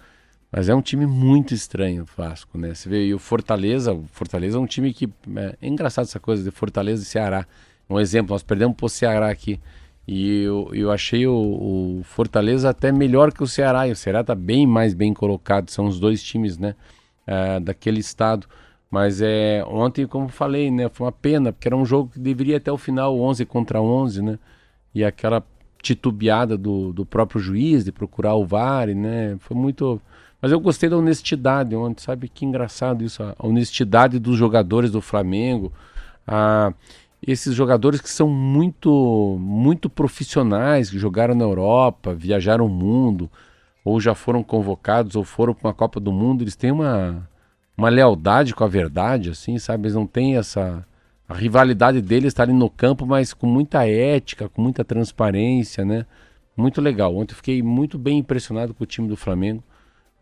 [0.53, 2.75] mas é um time muito estranho o Vasco, né?
[2.75, 5.09] Você vê e o Fortaleza, o Fortaleza é um time que.
[5.37, 7.47] É, é engraçado essa coisa de Fortaleza e Ceará.
[7.89, 9.61] Um exemplo, nós perdemos pro Ceará aqui.
[10.09, 13.87] E eu, eu achei o, o Fortaleza até melhor que o Ceará.
[13.87, 15.71] E o Ceará tá bem mais bem colocado.
[15.71, 16.75] São os dois times, né?
[17.31, 18.47] Uh, daquele estado.
[18.91, 22.57] Mas é, ontem, como falei, né, foi uma pena, porque era um jogo que deveria
[22.57, 24.39] até o final 11 contra 11, né?
[24.93, 25.45] E aquela
[25.81, 29.37] titubeada do, do próprio juiz de procurar o VAR, né?
[29.41, 30.01] Foi muito.
[30.43, 32.29] Mas eu gostei da honestidade ontem, sabe?
[32.29, 35.73] Que engraçado isso, a honestidade dos jogadores do Flamengo.
[36.27, 36.73] A,
[37.27, 43.31] esses jogadores que são muito, muito profissionais, que jogaram na Europa, viajaram o mundo,
[43.91, 47.29] ou já foram convocados, ou foram para uma Copa do Mundo, eles têm uma,
[47.77, 49.85] uma lealdade com a verdade, assim, sabe?
[49.85, 50.87] Eles não têm essa.
[51.29, 56.07] A rivalidade deles está ali no campo, mas com muita ética, com muita transparência, né?
[56.57, 57.17] Muito legal.
[57.17, 59.63] Ontem eu fiquei muito bem impressionado com o time do Flamengo,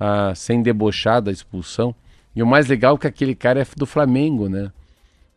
[0.00, 1.94] ah, sem debochar da expulsão.
[2.34, 4.72] E o mais legal é que aquele cara é do Flamengo, né?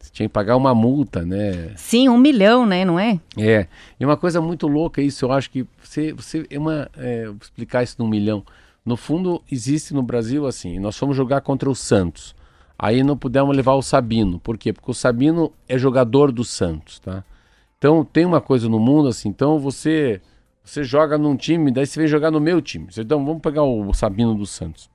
[0.02, 1.74] Você tinha que pagar uma multa, né?
[1.76, 2.84] Sim, um milhão, né?
[2.84, 3.20] Não é?
[3.38, 3.68] É.
[4.00, 6.90] E uma coisa muito louca isso, eu acho que você, você é uma.
[6.98, 8.44] É, vou explicar isso num milhão.
[8.84, 12.36] No fundo, existe no Brasil assim, nós fomos jogar contra o Santos.
[12.78, 14.40] Aí não pudemos levar o Sabino.
[14.40, 14.74] Por quê?
[14.74, 17.24] Porque o Sabino é jogador do Santos, tá?
[17.78, 20.20] Então tem uma coisa no mundo assim, então você
[20.64, 22.88] você joga num time, daí você vem jogar no meu time.
[22.98, 24.90] Então vamos pegar o Sabino do Santos.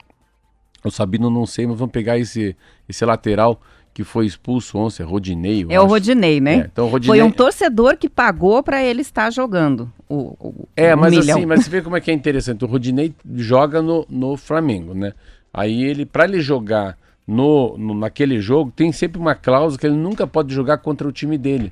[0.85, 2.57] O Sabino não sei, mas vamos pegar esse
[2.89, 3.61] esse lateral
[3.97, 5.65] que foi expulso ontem, é Rodinei.
[5.71, 5.89] É o acho.
[5.91, 6.55] Rodinei, né?
[6.57, 7.19] É, então o Rodinei...
[7.19, 11.39] Foi um torcedor que pagou para ele estar jogando o, o, É, o mas milhão.
[11.39, 12.63] assim, mas você vê como é que é interessante.
[12.63, 15.15] O Rodinei joga no, no Flamengo, né?
[15.51, 19.97] Aí ele, para ele jogar no, no- naquele jogo, tem sempre uma cláusula que ele
[19.97, 21.71] nunca pode jogar contra o time dele.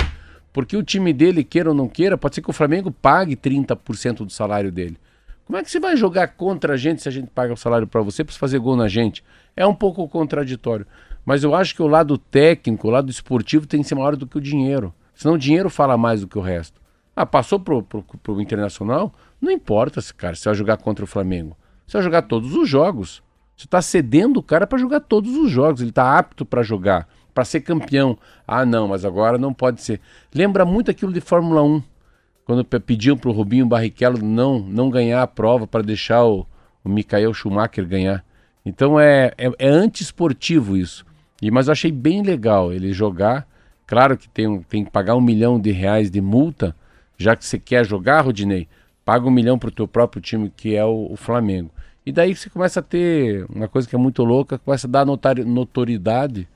[0.50, 4.24] Porque o time dele, queira ou não queira, pode ser que o Flamengo pague 30%
[4.24, 4.96] do salário dele.
[5.44, 7.86] Como é que você vai jogar contra a gente se a gente paga o salário
[7.86, 9.22] para você para fazer gol na gente?
[9.54, 10.86] É um pouco contraditório.
[11.24, 14.26] Mas eu acho que o lado técnico, o lado esportivo tem que ser maior do
[14.26, 14.92] que o dinheiro.
[15.14, 16.80] Senão o dinheiro fala mais do que o resto.
[17.16, 19.12] Ah, passou pro, pro, pro Internacional?
[19.40, 21.56] Não importa, cara, se vai jogar contra o Flamengo.
[21.86, 23.22] Você vai jogar todos os jogos.
[23.56, 25.80] Você está cedendo o cara para jogar todos os jogos.
[25.80, 28.18] Ele está apto para jogar, para ser campeão.
[28.46, 30.00] Ah, não, mas agora não pode ser.
[30.34, 31.82] Lembra muito aquilo de Fórmula 1.
[32.44, 36.44] Quando pe- pediam para o Rubinho Barrichello não, não ganhar a prova para deixar o,
[36.82, 38.24] o Michael Schumacher ganhar.
[38.66, 41.06] Então é, é, é antiesportivo isso.
[41.40, 43.46] E, mas eu achei bem legal ele jogar.
[43.86, 46.74] Claro que tem, tem que pagar um milhão de reais de multa,
[47.18, 48.66] já que você quer jogar, Rodinei,
[49.04, 51.70] paga um milhão para o teu próprio time, que é o, o Flamengo.
[52.06, 55.06] E daí você começa a ter uma coisa que é muito louca, começa a dar
[55.06, 56.48] notoriedade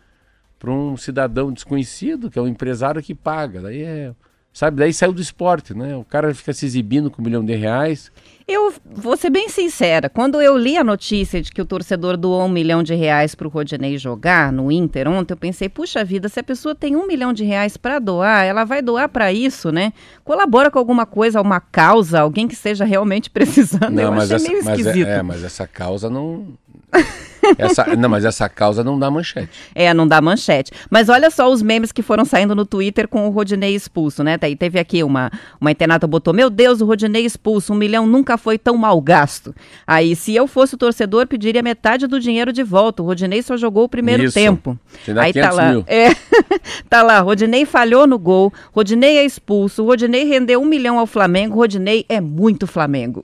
[0.58, 3.62] para um cidadão desconhecido, que é um empresário que paga.
[3.62, 4.14] Daí é.
[4.52, 5.96] Sabe, daí saiu do esporte, né?
[5.96, 8.10] O cara fica se exibindo com um milhão de reais.
[8.48, 12.46] Eu vou ser bem sincera, quando eu li a notícia de que o torcedor doou
[12.46, 16.30] um milhão de reais para o Rodinei jogar no Inter ontem, eu pensei, puxa vida,
[16.30, 19.70] se a pessoa tem um milhão de reais para doar, ela vai doar para isso,
[19.70, 19.92] né?
[20.24, 24.00] Colabora com alguma coisa, uma causa, alguém que esteja realmente precisando.
[24.00, 25.08] eu achei meio mas, esquisito.
[25.08, 26.46] é, é, mas essa causa não.
[27.56, 29.48] Essa, não, mas essa causa não dá manchete.
[29.74, 30.72] É, não dá manchete.
[30.90, 34.36] Mas olha só os memes que foram saindo no Twitter com o Rodinei expulso, né?
[34.36, 35.30] Daí teve aqui uma,
[35.60, 39.54] uma internata botou: Meu Deus, o Rodinei expulso, um milhão nunca foi tão mal gasto.
[39.86, 43.02] Aí, se eu fosse o torcedor, pediria metade do dinheiro de volta.
[43.02, 44.34] O Rodinei só jogou o primeiro Isso.
[44.34, 44.78] tempo.
[45.04, 45.70] Te dá Aí tá 500 lá.
[45.70, 45.84] mil.
[45.86, 46.08] É,
[46.88, 51.56] tá lá, Rodinei falhou no gol, Rodinei é expulso, Rodinei rendeu um milhão ao Flamengo,
[51.56, 53.22] Rodinei é muito Flamengo.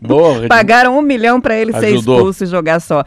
[0.00, 0.48] Boa, Rodinei.
[0.48, 2.16] Pagaram um milhão para ele ser Ajudou.
[2.16, 3.04] expulso e jogar só.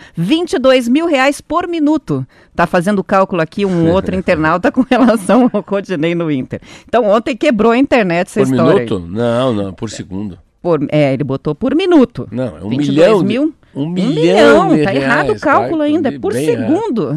[0.47, 2.25] 22 mil reais por minuto.
[2.55, 6.61] Tá fazendo cálculo aqui um outro internauta com relação ao Rodinei no Inter.
[6.87, 8.71] Então ontem quebrou a internet essa Por história.
[8.83, 8.89] aí.
[8.89, 8.99] minuto?
[9.09, 10.39] Não, não, por segundo.
[10.61, 12.27] Por, é, ele botou por minuto.
[12.31, 13.19] Não, é um 22 milhão.
[13.19, 13.53] de- mil?
[13.75, 14.69] Um Um milhão.
[14.69, 17.11] milhão, de tá errado o reais, cálculo vai, ainda, bem por segundo.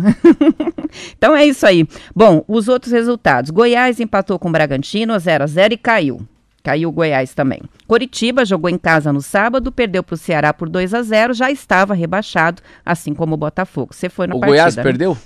[1.16, 1.87] então é isso aí.
[2.14, 3.51] Bom, os outros resultados.
[3.51, 6.21] Goiás empatou com o Bragantino 0 a 0 e caiu.
[6.62, 7.62] Caiu o Goiás também.
[7.87, 11.51] Coritiba jogou em casa no sábado, perdeu para o Ceará por 2 a 0 já
[11.51, 13.94] estava rebaixado, assim como o Botafogo.
[13.94, 14.59] Você foi na O partida.
[14.62, 14.83] Goiás né?
[14.83, 15.16] perdeu?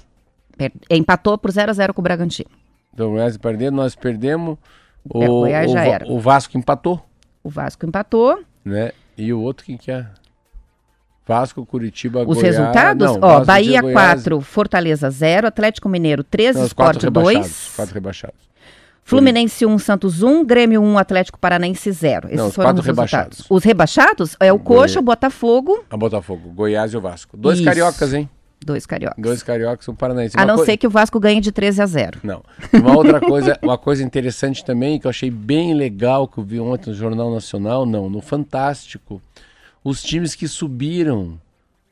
[0.57, 2.49] Per- Empatou por 0 a 0 com o Bragantino.
[2.93, 4.57] Então, o Goiás perdeu, nós perdemos.
[5.13, 6.07] O, É, o Goiás já Va- era.
[6.09, 7.05] o Vasco empatou,
[7.43, 8.41] O Vasco empatou.
[8.65, 8.93] né?
[9.19, 10.07] E o outro quem que é?
[11.27, 12.43] Vasco, Curitiba, Os Goiás.
[12.57, 13.17] resultados?
[13.17, 17.49] Não, Ó, Bahia Goiás- 4, Fortaleza 0, Atlético Mineiro 13, Não, os quatro Sport rebaixados.
[17.51, 17.73] 2.
[17.77, 18.37] Quatro rebaixados.
[19.05, 22.29] Fluminense 1, Santos 1, Grêmio 1, Atlético Paranaense 0.
[22.29, 23.13] Esses Não, os foram os resultados.
[23.13, 23.47] rebaixados.
[23.51, 27.37] Os rebaixados é o Coxa, o Botafogo, A Botafogo, Goiás e o Vasco.
[27.37, 27.67] Dois Isso.
[27.67, 28.29] cariocas, hein?
[28.65, 29.23] dois cariocas.
[29.23, 30.35] Dois cariocas e um paranaense.
[30.39, 32.21] A Uma não coi- ser que o Vasco ganhe de 13 a 0.
[32.23, 32.43] Não.
[32.73, 36.59] Uma outra coisa, uma coisa interessante também, que eu achei bem legal, que eu vi
[36.59, 39.21] ontem no Jornal Nacional, não, no Fantástico.
[39.85, 41.39] Os times que subiram,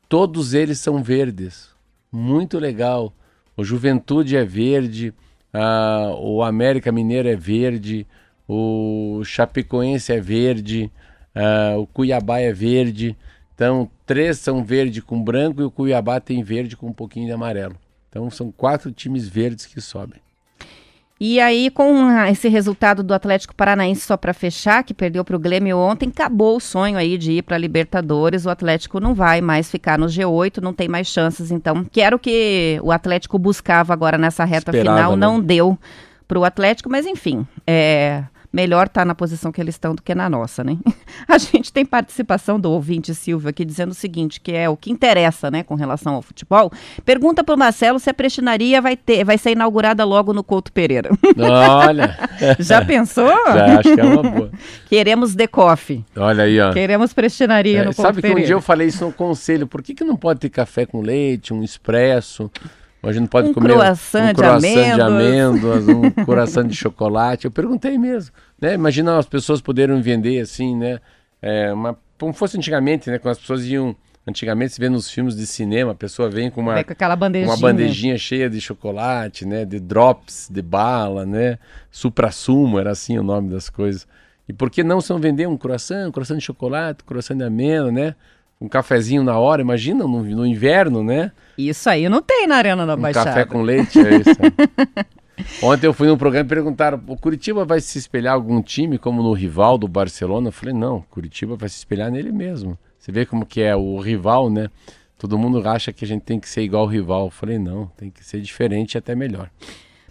[0.09, 1.69] todos eles são verdes.
[2.11, 3.13] Muito legal.
[3.55, 5.13] O Juventude é verde,
[5.53, 8.07] ah, o América Mineiro é verde,
[8.49, 10.91] o Chapecoense é verde,
[11.35, 13.17] ah, o Cuiabá é verde.
[13.55, 17.33] Então, três são verde com branco e o Cuiabá tem verde com um pouquinho de
[17.33, 17.77] amarelo.
[18.09, 20.21] Então, são quatro times verdes que sobem.
[21.25, 25.39] E aí, com esse resultado do Atlético Paranaense só para fechar, que perdeu para o
[25.39, 28.45] Grêmio ontem, acabou o sonho aí de ir para Libertadores.
[28.45, 31.53] O Atlético não vai mais ficar no G8, não tem mais chances.
[31.53, 35.25] Então, que era o que o Atlético buscava agora nessa reta Esperava, final, né?
[35.25, 35.79] não deu
[36.27, 40.15] para o Atlético, mas enfim, é melhor estar na posição que eles estão do que
[40.15, 40.77] na nossa, né?
[41.27, 44.91] A gente tem participação do ouvinte Silvio aqui dizendo o seguinte, que é o que
[44.93, 46.71] interessa, né, com relação ao futebol.
[47.05, 50.73] Pergunta para o Marcelo se a prestinaria vai ter, vai ser inaugurada logo no Couto
[50.73, 51.11] Pereira.
[51.39, 52.17] Olha,
[52.59, 53.29] Já pensou?
[53.47, 54.51] já acho que é uma boa.
[54.89, 56.05] Queremos decoff.
[56.17, 56.73] Olha aí, ó.
[56.73, 58.47] Queremos prestinaria É, no Couto sabe que um Pereira.
[58.47, 61.55] dia eu falei isso no conselho, por que, que não pode ter café com leite,
[61.55, 62.51] um expresso?
[63.03, 64.61] A gente não pode Um comer croissant um de croissant
[64.95, 65.89] de amêndoas.
[65.89, 67.47] amêndoas, um coração de chocolate.
[67.47, 68.75] Eu perguntei mesmo, né?
[68.75, 71.01] Imagina as pessoas poderem vender assim, né?
[71.41, 73.19] É, uma, como fosse antigamente, né?
[73.19, 76.61] Quando as pessoas iam, antigamente se vê nos filmes de cinema, a pessoa vem com
[76.61, 77.53] uma, com aquela bandejinha.
[77.53, 79.65] uma bandejinha cheia de chocolate, né?
[79.65, 81.59] De drops, de bala, né?
[81.91, 84.07] Supra-sumo, era assim o nome das coisas.
[84.49, 87.43] E por que não são vender um croissant, um croissant de chocolate, um croissant de
[87.43, 88.15] amêndoa, né?
[88.63, 91.33] Um cafezinho na hora, imagina no, no inverno, né?
[91.59, 93.31] Isso aí não tem na Arena da Um Baixada.
[93.31, 94.37] café com leite, é isso.
[95.61, 99.21] Ontem eu fui num programa e perguntaram: o Curitiba vai se espelhar algum time como
[99.21, 100.49] no rival do Barcelona?
[100.49, 102.79] Eu falei: não, Curitiba vai se espelhar nele mesmo.
[102.99, 104.69] Você vê como que é o rival, né?
[105.19, 107.25] Todo mundo acha que a gente tem que ser igual ao rival.
[107.25, 109.51] Eu falei: não, tem que ser diferente e até melhor.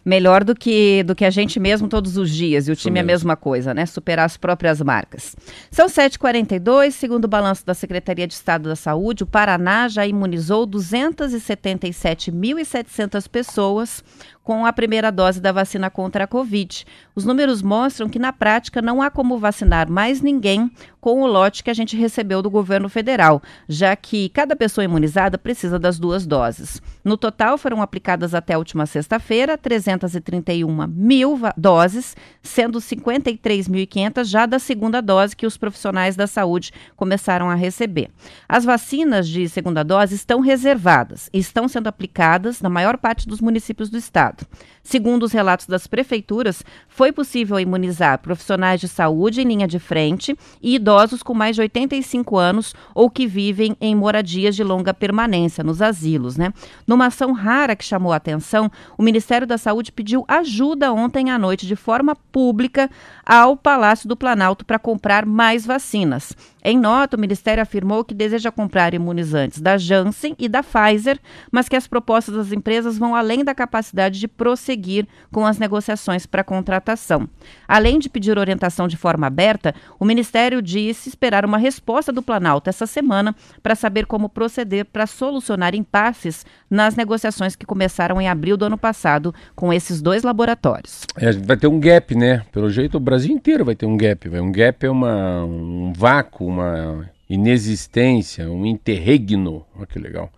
[0.03, 2.67] Melhor do que, do que a gente mesmo todos os dias.
[2.67, 3.27] E o Isso time é a mesmo.
[3.27, 3.85] mesma coisa, né?
[3.85, 5.35] Superar as próprias marcas.
[5.69, 10.67] São 7h42, segundo o balanço da Secretaria de Estado da Saúde, o Paraná já imunizou
[10.67, 14.03] 277.700 pessoas
[14.51, 16.85] com a primeira dose da vacina contra a Covid.
[17.15, 21.63] Os números mostram que, na prática, não há como vacinar mais ninguém com o lote
[21.63, 26.27] que a gente recebeu do governo federal, já que cada pessoa imunizada precisa das duas
[26.27, 26.81] doses.
[27.01, 34.59] No total, foram aplicadas até a última sexta-feira 331 mil doses, sendo 53.500 já da
[34.59, 38.11] segunda dose que os profissionais da saúde começaram a receber.
[38.49, 43.39] As vacinas de segunda dose estão reservadas e estão sendo aplicadas na maior parte dos
[43.39, 44.40] municípios do estado.
[44.83, 50.35] Segundo os relatos das prefeituras, foi possível imunizar profissionais de saúde em linha de frente
[50.61, 55.63] e idosos com mais de 85 anos ou que vivem em moradias de longa permanência,
[55.63, 56.51] nos asilos, né?
[56.85, 61.37] Numa ação rara que chamou a atenção, o Ministério da Saúde pediu ajuda ontem à
[61.37, 62.89] noite de forma pública
[63.25, 66.35] ao Palácio do Planalto para comprar mais vacinas.
[66.63, 71.19] Em nota, o Ministério afirmou que deseja comprar imunizantes da Janssen e da Pfizer,
[71.51, 76.25] mas que as propostas das empresas vão além da capacidade de prosseguir com as negociações
[76.25, 77.27] para contratação.
[77.67, 82.69] Além de pedir orientação de forma aberta, o Ministério disse esperar uma resposta do Planalto
[82.69, 88.55] essa semana para saber como proceder para solucionar impasses nas negociações que começaram em abril
[88.55, 91.05] do ano passado com esses dois laboratórios.
[91.17, 92.43] É, vai ter um gap, né?
[92.51, 94.29] Pelo jeito, o Brasil inteiro vai ter um gap.
[94.29, 99.65] Um gap é uma, um vácuo, uma inexistência, um interregno.
[99.75, 100.31] Olha que legal.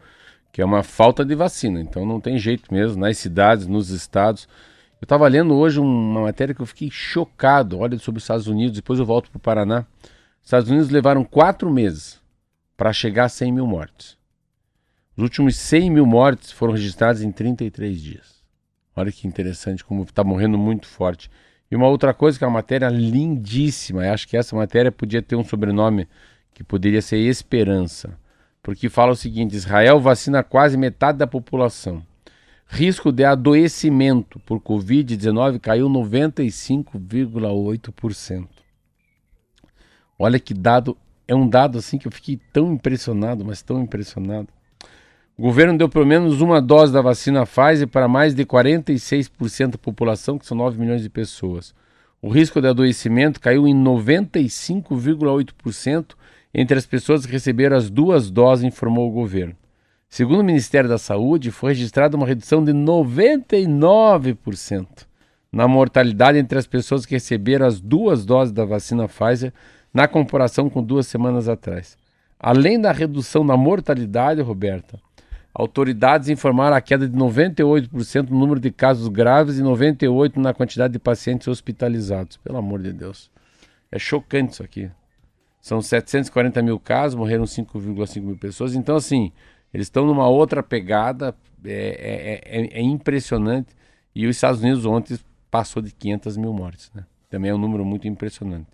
[0.52, 1.82] Que é uma falta de vacina.
[1.82, 3.02] Então não tem jeito mesmo.
[3.02, 4.48] Nas cidades, nos estados.
[5.02, 7.80] Eu estava lendo hoje uma matéria que eu fiquei chocado.
[7.80, 8.76] Olha sobre os Estados Unidos.
[8.76, 9.86] Depois eu volto para o Paraná.
[10.42, 12.22] Os Estados Unidos levaram quatro meses
[12.78, 14.18] para chegar a 100 mil mortes.
[15.16, 18.44] Os últimos 100 mil mortes foram registrados em 33 dias.
[18.96, 21.30] Olha que interessante como está morrendo muito forte.
[21.74, 25.36] E uma outra coisa que é uma matéria lindíssima, acho que essa matéria podia ter
[25.36, 26.08] um sobrenome
[26.54, 28.16] que poderia ser Esperança,
[28.62, 32.06] porque fala o seguinte: Israel vacina quase metade da população.
[32.68, 38.48] Risco de adoecimento por Covid-19 caiu 95,8%.
[40.20, 40.96] Olha que dado,
[41.28, 44.50] é um dado assim que eu fiquei tão impressionado, mas tão impressionado.
[45.36, 49.80] O governo deu pelo menos uma dose da vacina Pfizer para mais de 46% da
[49.80, 51.74] população, que são 9 milhões de pessoas.
[52.22, 56.14] O risco de adoecimento caiu em 95,8%
[56.54, 59.56] entre as pessoas que receberam as duas doses, informou o governo.
[60.08, 64.88] Segundo o Ministério da Saúde, foi registrada uma redução de 99%
[65.52, 69.52] na mortalidade entre as pessoas que receberam as duas doses da vacina Pfizer
[69.92, 71.98] na comparação com duas semanas atrás.
[72.40, 75.02] Além da redução na mortalidade, Roberta,
[75.54, 80.94] autoridades informaram a queda de 98% no número de casos graves e 98% na quantidade
[80.94, 82.38] de pacientes hospitalizados.
[82.38, 83.30] Pelo amor de Deus.
[83.92, 84.90] É chocante isso aqui.
[85.62, 88.76] São 740 mil casos, morreram 5,5 mil pessoas.
[88.76, 89.32] Então, assim,
[89.74, 93.76] eles estão numa outra pegada, é, é, é, é impressionante.
[94.16, 95.18] E os Estados Unidos ontem
[95.50, 96.92] passou de 500 mil mortes.
[96.94, 97.06] Né?
[97.30, 98.68] Também é um número muito impressionante.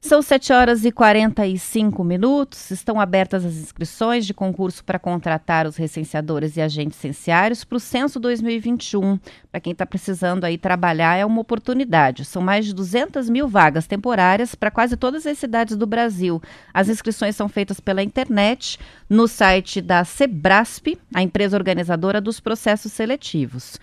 [0.00, 2.70] São 7 horas e 45 minutos.
[2.70, 7.80] Estão abertas as inscrições de concurso para contratar os recenseadores e agentes censiários para o
[7.80, 9.18] censo 2021.
[9.50, 12.24] Para quem está precisando aí trabalhar, é uma oportunidade.
[12.24, 16.40] São mais de 200 mil vagas temporárias para quase todas as cidades do Brasil.
[16.72, 18.78] As inscrições são feitas pela internet
[19.10, 23.80] no site da Sebrasp, a empresa organizadora dos processos seletivos.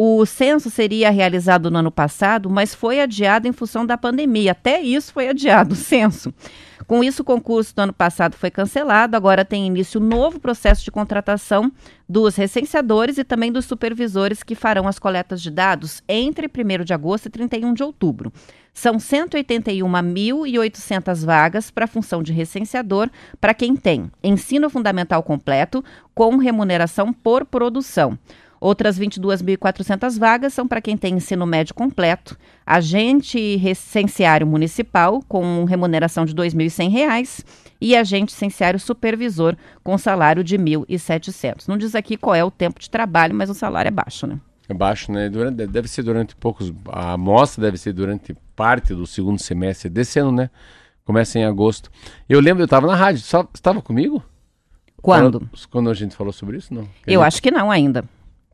[0.00, 4.52] O censo seria realizado no ano passado, mas foi adiado em função da pandemia.
[4.52, 6.32] Até isso foi adiado, o censo.
[6.86, 9.16] Com isso, o concurso do ano passado foi cancelado.
[9.16, 11.72] Agora tem início um novo processo de contratação
[12.08, 16.94] dos recenseadores e também dos supervisores que farão as coletas de dados entre 1 de
[16.94, 18.32] agosto e 31 de outubro.
[18.72, 25.84] São 181.800 vagas para a função de recenseador para quem tem ensino fundamental completo
[26.14, 28.16] com remuneração por produção.
[28.60, 32.36] Outras 22.400 vagas são para quem tem ensino médio completo,
[32.66, 37.44] agente recenseário municipal com remuneração de R$ 2.100
[37.80, 41.68] e agente licenciário supervisor com salário de R$ 1.700.
[41.68, 44.40] Não diz aqui qual é o tempo de trabalho, mas o salário é baixo, né?
[44.68, 45.30] É baixo, né?
[45.30, 46.72] Durante, deve ser durante poucos.
[46.88, 50.50] A amostra deve ser durante parte do segundo semestre desse ano, né?
[51.04, 51.90] Começa em agosto.
[52.28, 53.22] Eu lembro, eu estava na rádio.
[53.22, 54.22] Você estava comigo?
[55.00, 55.40] Quando?
[55.40, 56.82] Quando, quando a gente falou sobre isso, não?
[56.82, 58.04] Quer eu dizer, acho que não ainda.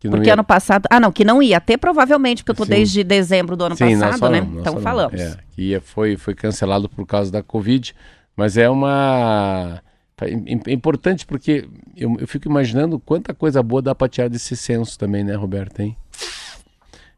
[0.05, 0.35] Que porque ia...
[0.35, 0.87] ano passado.
[0.91, 2.73] Ah, não, que não ia ter, provavelmente, porque eu tô Sim.
[2.73, 4.47] desde dezembro do ano Sim, passado, né?
[4.59, 5.19] então falamos.
[5.19, 7.95] É, que ia, foi, foi cancelado por causa da Covid.
[8.37, 9.83] Mas é uma.
[10.21, 14.99] É importante porque eu, eu fico imaginando quanta coisa boa dá para tirar desse censo
[14.99, 15.81] também, né, Roberto?
[15.81, 15.97] Hein?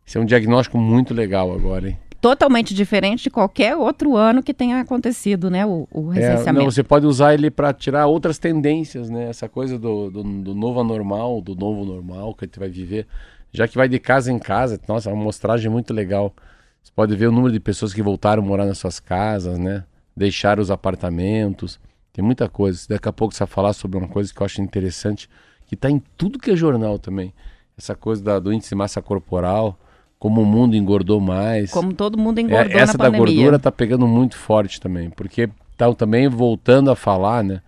[0.07, 1.99] Isso é um diagnóstico muito legal agora, hein?
[2.27, 5.65] Totalmente diferente de qualquer outro ano que tenha acontecido, né?
[5.65, 6.49] O, o recenseamento.
[6.49, 9.29] É, não, você pode usar ele para tirar outras tendências, né?
[9.29, 13.07] Essa coisa do, do, do, novo anormal, do novo normal que a gente vai viver.
[13.53, 16.35] Já que vai de casa em casa, nossa, é uma mostragem muito legal.
[16.83, 19.85] Você pode ver o número de pessoas que voltaram a morar nas suas casas, né?
[20.17, 21.79] Deixar os apartamentos.
[22.13, 22.87] Tem muita coisa.
[22.89, 25.31] Daqui a pouco você vai falar sobre uma coisa que eu acho interessante,
[25.65, 27.33] que está em tudo que é jornal também.
[27.79, 29.79] Essa coisa da, do índice de massa corporal
[30.19, 31.71] como o mundo engordou mais.
[31.71, 35.95] Como todo mundo engordou é, essa da gordura tá pegando muito forte também, porque estão
[35.95, 37.61] também voltando a falar, né,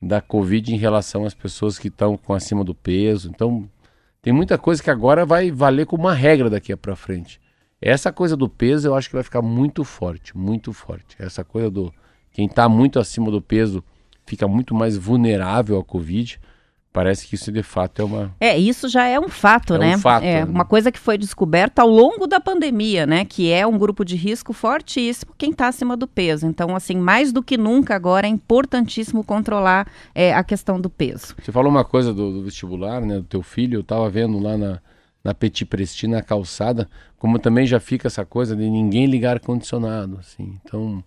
[0.00, 3.30] da Covid em relação às pessoas que estão com acima do peso.
[3.34, 3.68] Então,
[4.20, 7.40] tem muita coisa que agora vai valer como uma regra daqui para frente.
[7.80, 11.16] Essa coisa do peso eu acho que vai ficar muito forte, muito forte.
[11.18, 11.92] Essa coisa do
[12.32, 13.82] quem está muito acima do peso
[14.26, 16.38] fica muito mais vulnerável à Covid.
[16.96, 18.34] Parece que isso de fato é uma.
[18.40, 19.96] É, isso já é um fato, é né?
[19.96, 20.50] Um fato, é né?
[20.50, 23.22] uma coisa que foi descoberta ao longo da pandemia, né?
[23.26, 26.46] Que é um grupo de risco fortíssimo quem está acima do peso.
[26.46, 31.34] Então, assim, mais do que nunca agora é importantíssimo controlar é, a questão do peso.
[31.38, 33.16] Você falou uma coisa do, do vestibular, né?
[33.16, 34.80] Do teu filho, eu estava vendo lá na,
[35.22, 36.88] na Petit Presti, na calçada,
[37.18, 40.58] como também já fica essa coisa de ninguém ligar ar-condicionado, assim.
[40.64, 41.04] Então,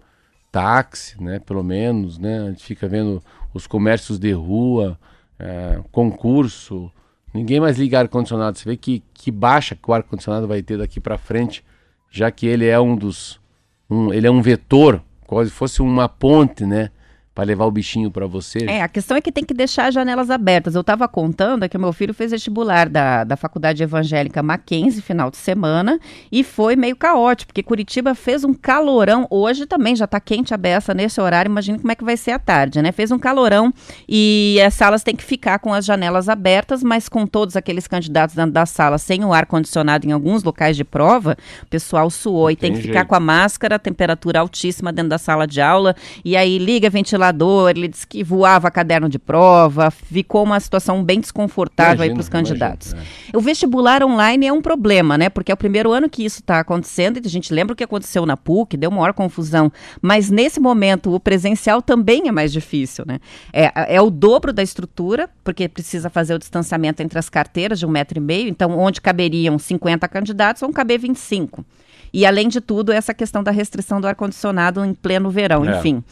[0.52, 1.40] táxi, né?
[1.40, 2.42] Pelo menos, né?
[2.42, 3.24] A gente fica vendo
[3.56, 4.96] os comércios de rua
[5.40, 6.92] é, concurso,
[7.34, 8.58] ninguém mais liga ar-condicionado.
[8.58, 11.64] Você vê que, que baixa que o ar-condicionado vai ter daqui para frente,
[12.12, 13.40] já que ele é um dos.
[13.90, 16.92] Um, ele é um vetor, quase fosse uma ponte, né?
[17.40, 18.66] Para levar o bichinho para você?
[18.68, 20.76] É, a questão é que tem que deixar as janelas abertas.
[20.76, 25.02] Eu estava contando é que o meu filho fez vestibular da, da Faculdade Evangélica Mackenzie
[25.02, 25.98] final de semana
[26.30, 29.26] e foi meio caótico, porque Curitiba fez um calorão.
[29.30, 32.32] Hoje também já está quente a beça nesse horário, imagina como é que vai ser
[32.32, 32.92] à tarde, né?
[32.92, 33.74] Fez um calorão
[34.08, 38.36] e as salas têm que ficar com as janelas abertas, mas com todos aqueles candidatos
[38.36, 42.52] dentro da sala sem o ar-condicionado em alguns locais de prova, o pessoal suou Não
[42.52, 42.94] e tem, tem que jeito.
[42.94, 47.29] ficar com a máscara, temperatura altíssima dentro da sala de aula, e aí liga ventilador
[47.70, 52.30] ele disse que voava caderno de prova, ficou uma situação bem desconfortável aí para os
[52.30, 52.94] candidatos.
[52.94, 53.38] é.
[53.38, 55.30] O vestibular online é um problema, né?
[55.30, 57.84] Porque é o primeiro ano que isso está acontecendo e a gente lembra o que
[57.84, 59.72] aconteceu na PUC, deu maior confusão.
[60.02, 63.20] Mas nesse momento o presencial também é mais difícil, né?
[63.54, 67.86] É, é o dobro da estrutura, porque precisa fazer o distanciamento entre as carteiras de
[67.86, 71.66] um metro e meio, então onde caberiam 50 candidatos vão caber 25.
[72.12, 75.78] E além de tudo, essa questão da restrição do ar-condicionado em pleno verão, é.
[75.78, 76.04] enfim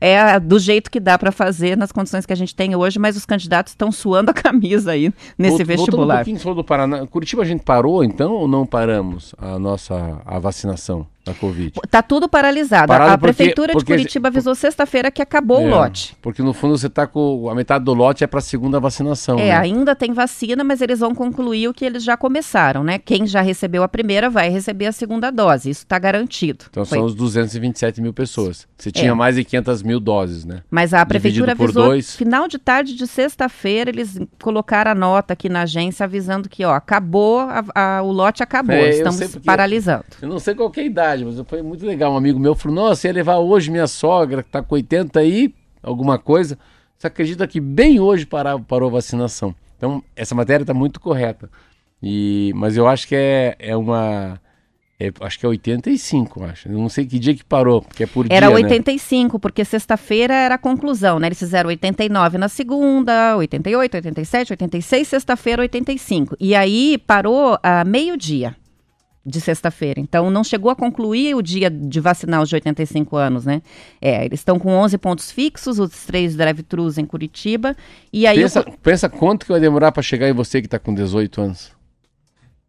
[0.00, 3.16] é do jeito que dá para fazer nas condições que a gente tem hoje, mas
[3.16, 6.14] os candidatos estão suando a camisa aí nesse vestibular.
[6.14, 7.06] um pouquinho, falou do Paraná.
[7.06, 11.06] Curitiba a gente parou então ou não paramos a nossa a vacinação?
[11.26, 11.72] Da Covid.
[11.90, 12.86] Tá tudo paralisado.
[12.86, 16.16] Parado a porque, Prefeitura porque, de Curitiba avisou sexta-feira que acabou é, o lote.
[16.22, 17.50] Porque no fundo você está com.
[17.50, 19.36] A metade do lote é para a segunda vacinação.
[19.36, 19.56] É, né?
[19.56, 22.98] ainda tem vacina, mas eles vão concluir o que eles já começaram, né?
[22.98, 25.68] Quem já recebeu a primeira vai receber a segunda dose.
[25.68, 26.66] Isso está garantido.
[26.70, 26.98] Então Foi.
[26.98, 28.68] são os 227 mil pessoas.
[28.78, 29.14] Você tinha é.
[29.14, 30.62] mais de 500 mil doses, né?
[30.70, 31.86] Mas a Prefeitura avisou.
[31.86, 32.14] Dois...
[32.14, 36.72] Final de tarde de sexta-feira, eles colocaram a nota aqui na agência avisando que, ó,
[36.72, 38.76] acabou, a, a, o lote acabou.
[38.76, 40.04] É, Estamos paralisando.
[40.22, 42.12] Eu, eu não sei qual é a idade mas foi muito legal.
[42.12, 45.54] Um amigo meu falou: Nossa, ia levar hoje minha sogra, que tá com 80 aí,
[45.82, 46.58] alguma coisa.
[46.98, 49.54] Você acredita que bem hoje parou, parou a vacinação?
[49.76, 51.50] Então, essa matéria está muito correta.
[52.02, 54.40] E, mas eu acho que é, é uma.
[54.98, 56.68] é- acho que é 85, acho.
[56.68, 58.56] Eu não sei que dia que parou, porque é por Era dia.
[58.56, 58.62] né?
[58.62, 61.28] 85, porque sexta-feira era a conclusão, né?
[61.28, 66.36] Eles fizeram 89 na segunda, 88, 87, 86, sexta-feira 85.
[66.40, 68.54] E aí parou a meio-dia
[69.26, 70.00] de sexta-feira.
[70.00, 73.60] Então não chegou a concluir o dia de vacinar os de 85 anos, né?
[74.00, 77.76] É, eles estão com 11 pontos fixos, os três drive-thrus em Curitiba.
[78.12, 80.78] E aí o Pensa, pensa quanto que vai demorar para chegar em você que está
[80.78, 81.75] com 18 anos.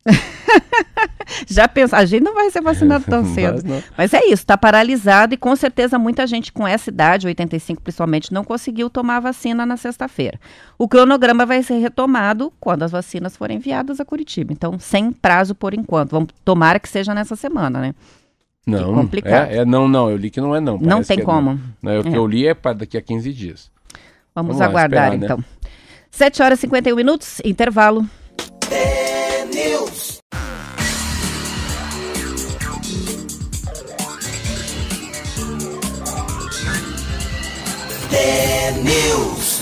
[1.48, 3.62] Já pensa, a gente não vai ser vacinado tão cedo.
[3.66, 3.84] Mas.
[3.98, 8.34] Mas é isso, está paralisado e com certeza muita gente com essa idade, 85 principalmente,
[8.34, 10.40] não conseguiu tomar a vacina na sexta-feira.
[10.78, 14.54] O cronograma vai ser retomado quando as vacinas forem enviadas a Curitiba.
[14.54, 16.12] Então, sem prazo por enquanto.
[16.12, 17.94] Vamos tomara que seja nessa semana, né?
[18.66, 19.50] Não, complicado.
[19.50, 20.10] É, é não, não.
[20.10, 20.78] Eu li que não é não.
[20.78, 21.60] Não tem é como.
[21.82, 21.94] não.
[21.94, 22.18] Não, o que É.
[22.18, 23.72] eu li é para daqui a 15 dias.
[24.36, 25.26] Vamos, Vamos lá, aguardar esperar, né?
[25.26, 25.58] então.
[26.12, 28.06] 7 horas e 51 minutos, intervalo.
[29.54, 30.22] News.
[38.84, 39.57] News.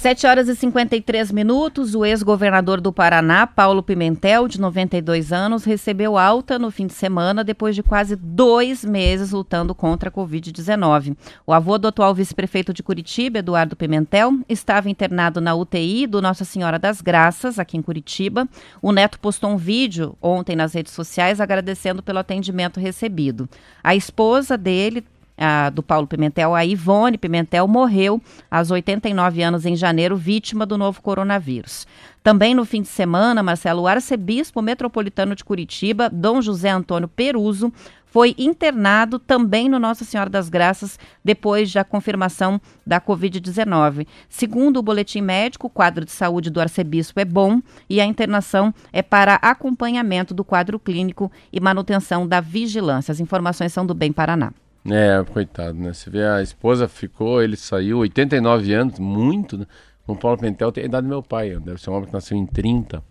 [0.00, 6.16] 7 horas e 53 minutos, o ex-governador do Paraná, Paulo Pimentel, de 92 anos, recebeu
[6.16, 11.14] alta no fim de semana depois de quase dois meses lutando contra a Covid-19.
[11.46, 16.46] O avô do atual vice-prefeito de Curitiba, Eduardo Pimentel, estava internado na UTI do Nossa
[16.46, 18.48] Senhora das Graças, aqui em Curitiba.
[18.80, 23.46] O neto postou um vídeo ontem nas redes sociais agradecendo pelo atendimento recebido.
[23.84, 25.04] A esposa dele,
[25.40, 28.20] a do Paulo Pimentel, a Ivone Pimentel, morreu
[28.50, 31.86] aos 89 anos em janeiro, vítima do novo coronavírus.
[32.22, 37.72] Também no fim de semana, Marcelo, o arcebispo metropolitano de Curitiba, Dom José Antônio Peruso,
[38.10, 44.06] foi internado também no Nossa Senhora das Graças depois da confirmação da Covid-19.
[44.28, 48.74] Segundo o boletim médico, o quadro de saúde do arcebispo é bom e a internação
[48.92, 53.12] é para acompanhamento do quadro clínico e manutenção da vigilância.
[53.12, 54.52] As informações são do Bem Paraná.
[54.84, 55.92] É, coitado, né?
[55.92, 59.66] Você vê, a esposa ficou, ele saiu, 89 anos, muito, né?
[60.06, 62.36] O Paulo Pentel tem a idade do meu pai, deve ser um homem que nasceu
[62.36, 63.02] em 30.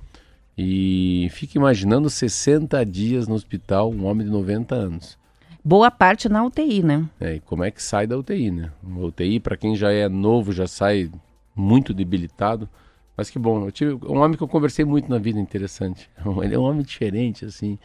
[0.58, 5.18] E fica imaginando 60 dias no hospital, um homem de 90 anos.
[5.64, 7.06] Boa parte na UTI, né?
[7.20, 8.72] É, e como é que sai da UTI, né?
[8.84, 11.10] Uma UTI, para quem já é novo, já sai
[11.56, 12.68] muito debilitado.
[13.16, 16.10] Mas que bom, eu tive um homem que eu conversei muito na vida, interessante.
[16.44, 17.78] Ele é um homem diferente, assim.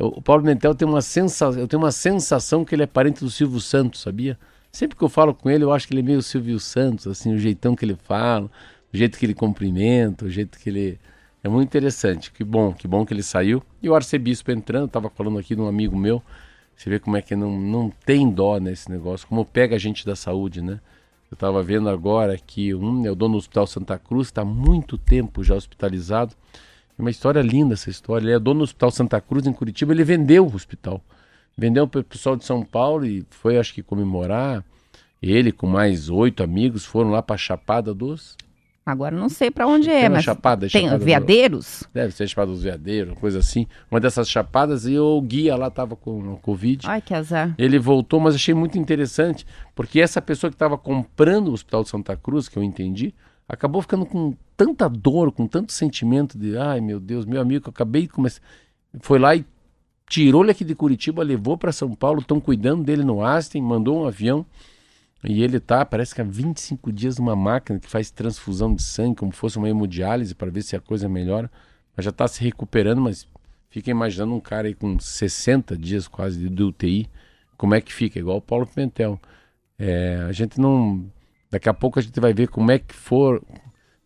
[0.00, 3.30] O Paulo Mentel tem uma sensação, eu tenho uma sensação que ele é parente do
[3.30, 4.38] Silvio Santos, sabia?
[4.70, 7.34] Sempre que eu falo com ele, eu acho que ele é meio Silvio Santos, assim,
[7.34, 8.50] o jeitão que ele fala,
[8.92, 11.00] o jeito que ele cumprimenta, o jeito que ele.
[11.42, 12.32] É muito interessante.
[12.32, 13.62] Que bom, que bom que ele saiu.
[13.80, 16.22] E o arcebispo entrando, estava falando aqui de um amigo meu.
[16.76, 20.04] Você vê como é que não, não tem dó nesse negócio, como pega a gente
[20.06, 20.80] da saúde, né?
[21.30, 24.96] Eu estava vendo agora que um é o dono do Hospital Santa Cruz, está muito
[24.96, 26.34] tempo já hospitalizado.
[26.98, 28.24] É uma história linda essa história.
[28.26, 31.00] Ele é dono do Hospital Santa Cruz em Curitiba, ele vendeu o hospital.
[31.56, 34.64] Vendeu para o pessoal de São Paulo e foi, acho que, comemorar.
[35.20, 38.36] Ele, com mais oito amigos, foram lá para a Chapada dos.
[38.86, 41.84] Agora não sei para onde é, Tem mas chapada, tem chapada do- veadeiros?
[41.92, 43.66] Deve ser Chapada dos Veadeiros, coisa assim.
[43.90, 46.86] Uma dessas chapadas e o guia lá estava com Covid.
[46.88, 47.54] Ai, que azar.
[47.58, 51.90] Ele voltou, mas achei muito interessante, porque essa pessoa que estava comprando o Hospital de
[51.90, 53.12] Santa Cruz, que eu entendi,
[53.48, 57.70] acabou ficando com tanta dor, com tanto sentimento de, ai meu Deus, meu amigo, eu
[57.70, 58.40] acabei de começar.
[59.00, 59.44] Foi lá e
[60.08, 64.02] tirou ele aqui de Curitiba, levou para São Paulo, estão cuidando dele no Aston, mandou
[64.02, 64.44] um avião.
[65.24, 69.16] E ele tá, parece que há 25 dias numa máquina que faz transfusão de sangue,
[69.16, 71.50] como fosse uma hemodiálise, para ver se a coisa melhora.
[71.96, 73.26] Mas já está se recuperando, mas
[73.68, 77.08] fica imaginando um cara aí com 60 dias quase de UTI,
[77.56, 78.18] como é que fica?
[78.18, 79.20] Igual o Paulo Pimentel.
[79.78, 81.10] É, a gente não.
[81.50, 83.42] Daqui a pouco a gente vai ver como é que for.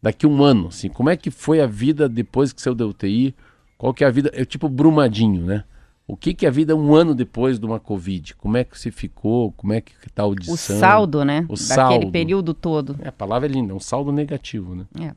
[0.00, 3.34] Daqui um ano, assim, como é que foi a vida depois que saiu da UTI?
[3.78, 4.30] Qual que é a vida?
[4.34, 5.64] É tipo Brumadinho, né?
[6.06, 8.34] O que, que é a vida um ano depois de uma Covid?
[8.34, 9.52] Como é que se ficou?
[9.52, 10.56] Como é que tá a O audição?
[10.78, 11.38] saldo, né?
[11.48, 12.10] O Daquele saldo.
[12.10, 12.96] período todo.
[13.00, 14.84] É, a palavra é linda, é um saldo negativo, né?
[15.00, 15.12] É.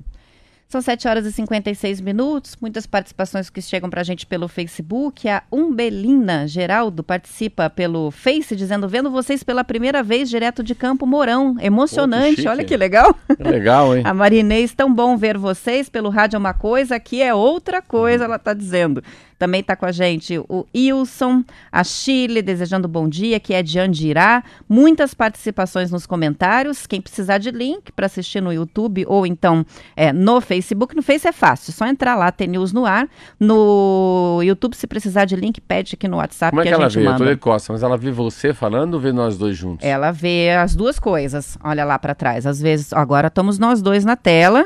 [0.67, 2.57] São 7 horas e 56 minutos.
[2.59, 5.29] Muitas participações que chegam para a gente pelo Facebook.
[5.29, 11.05] A Umbelina Geraldo participa pelo Face, dizendo: Vendo vocês pela primeira vez direto de Campo
[11.05, 11.55] Mourão.
[11.61, 12.47] Emocionante, chique.
[12.47, 13.15] olha que legal.
[13.37, 14.01] É legal, hein?
[14.05, 15.87] A Marinês, tão bom ver vocês.
[15.87, 19.03] Pelo rádio é uma coisa, aqui é outra coisa, ela está dizendo.
[19.37, 23.79] Também está com a gente o Wilson, a Chile, desejando bom dia, que é de
[23.79, 24.43] Andirá.
[24.67, 26.87] Muitas participações nos comentários.
[26.87, 29.65] Quem precisar de link para assistir no YouTube ou então
[29.95, 30.95] é, no Facebook.
[30.95, 33.07] No Face é fácil, só entrar lá, tem news no ar.
[33.39, 36.77] No YouTube, se precisar de link, pede aqui no WhatsApp Como é que, que a
[36.77, 37.07] ela gente vê?
[37.07, 37.25] Eu manda.
[37.25, 39.85] tô de costa, mas ela vê você falando ou vê nós dois juntos?
[39.85, 41.57] Ela vê as duas coisas.
[41.63, 42.45] Olha lá para trás.
[42.45, 44.65] Às vezes, agora estamos nós dois na tela.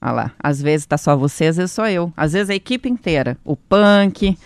[0.00, 0.32] Olha lá.
[0.38, 2.12] Às vezes tá só você, às vezes só eu.
[2.16, 3.36] Às vezes a equipe inteira.
[3.44, 4.36] O Punk,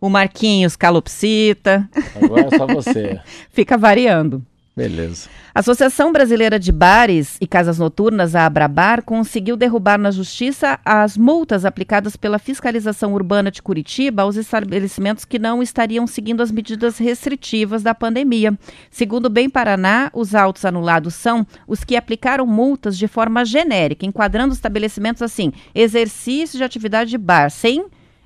[0.00, 1.88] o Marquinhos Calopsita.
[2.14, 3.20] Agora é só você.
[3.50, 4.44] Fica variando.
[4.74, 5.28] Beleza.
[5.54, 11.14] A Associação Brasileira de Bares e Casas Noturnas, a Abrabar, conseguiu derrubar na justiça as
[11.14, 16.96] multas aplicadas pela Fiscalização Urbana de Curitiba aos estabelecimentos que não estariam seguindo as medidas
[16.96, 18.58] restritivas da pandemia.
[18.90, 24.06] Segundo o Bem Paraná, os autos anulados são os que aplicaram multas de forma genérica,
[24.06, 27.84] enquadrando os estabelecimentos assim: exercício de atividade de bar, sem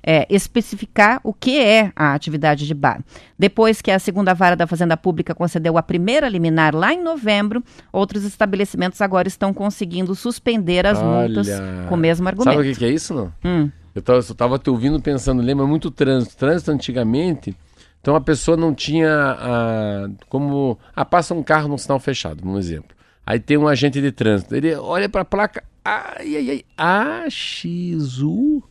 [0.09, 3.03] é, especificar o que é a atividade de bar.
[3.37, 7.61] Depois que a segunda vara da Fazenda Pública concedeu a primeira liminar lá em novembro,
[7.91, 11.87] outros estabelecimentos agora estão conseguindo suspender as multas Olha.
[11.89, 12.61] com o mesmo Sabe argumento.
[12.61, 13.33] o que, que é isso, não?
[13.43, 13.69] Hum.
[13.93, 16.37] Eu tava, eu tava te ouvindo pensando, lembra muito trânsito.
[16.37, 17.53] Trânsito antigamente,
[17.99, 20.79] então a pessoa não tinha ah, como.
[20.95, 22.95] Ah, passa um carro num sinal fechado, um exemplo.
[23.25, 24.55] Aí tem um agente de trânsito.
[24.55, 25.61] Ele olha pra placa.
[25.83, 27.23] Ai, ai, ai.
[27.25, 28.63] AXU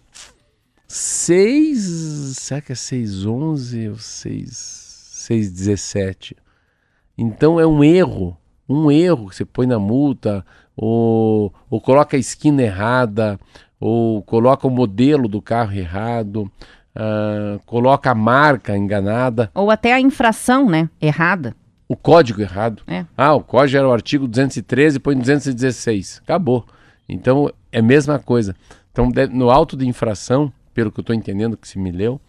[0.96, 2.36] 6.
[2.38, 4.48] Será que é 611 ou 6,
[5.12, 6.36] 617?
[7.16, 8.36] Então é um erro.
[8.68, 10.44] Um erro que você põe na multa,
[10.76, 13.38] ou, ou coloca a esquina errada,
[13.78, 16.50] ou coloca o modelo do carro errado,
[16.94, 20.88] ah, coloca a marca enganada, Ou até a infração, né?
[21.00, 21.54] Errada.
[21.86, 22.82] o código errado.
[22.86, 23.04] É.
[23.16, 26.22] Ah, o código era o artigo 213, põe 216.
[26.24, 26.64] Acabou.
[27.08, 28.56] Então é a mesma coisa.
[28.90, 32.20] Então, no auto de infração, pelo que eu estou entendendo que se me leu,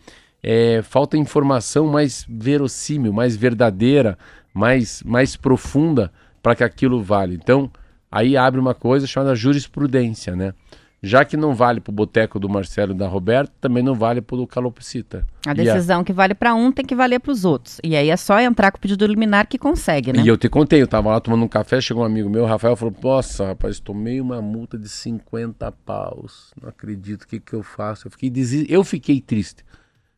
[0.41, 4.17] é, falta informação mais verossímil, mais verdadeira,
[4.53, 6.09] mais, mais profunda
[6.41, 7.35] para que aquilo vale.
[7.35, 7.69] Então,
[8.09, 10.53] aí abre uma coisa chamada jurisprudência, né?
[11.01, 14.19] Já que não vale para o boteco do Marcelo e da Roberta, também não vale
[14.19, 15.27] para o Calopsita.
[15.45, 17.79] A E a- decisão que vale para um tem que valer para os outros.
[17.83, 20.23] E aí é só entrar com o pedido liminar que consegue, né?
[20.23, 22.75] E eu te contei, eu tava lá tomando um café, chegou um amigo meu, Rafael,
[22.75, 26.51] falou, nossa, rapaz, tomei uma multa de 50 paus.
[26.59, 28.07] Não acredito, o que que eu faço?
[28.07, 28.65] Eu fiquei, desi...
[28.67, 29.63] eu fiquei triste.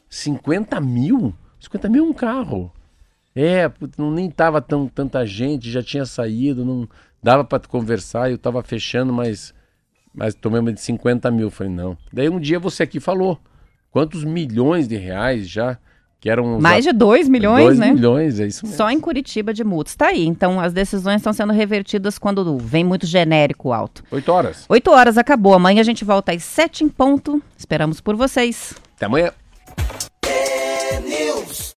[0.08, 1.34] 50 mil?
[1.60, 2.72] 50 mil é um carro.
[3.36, 6.88] É, não, nem tava tão, tanta gente, já tinha saído, não
[7.22, 9.54] dava para conversar, eu tava fechando, mas,
[10.14, 11.50] mas tomei uma de 50 mil.
[11.50, 11.98] Falei, não.
[12.12, 13.40] Daí um dia você aqui falou,
[13.92, 15.78] quantos milhões de reais já,
[16.20, 16.58] que eram...
[16.58, 17.92] os Mais a- de 2 milhões, dois né?
[17.94, 18.76] milhões, é isso mesmo.
[18.78, 19.96] Só em Curitiba de multas.
[19.96, 20.26] Tá aí.
[20.26, 24.04] Então, as decisões estão sendo revertidas quando vem muito genérico alto.
[24.12, 24.66] 8 horas.
[24.68, 25.54] 8 horas acabou.
[25.54, 27.42] Amanhã a gente volta às 7 em ponto.
[27.58, 28.74] Esperamos por vocês.
[28.98, 29.32] Até amanhã.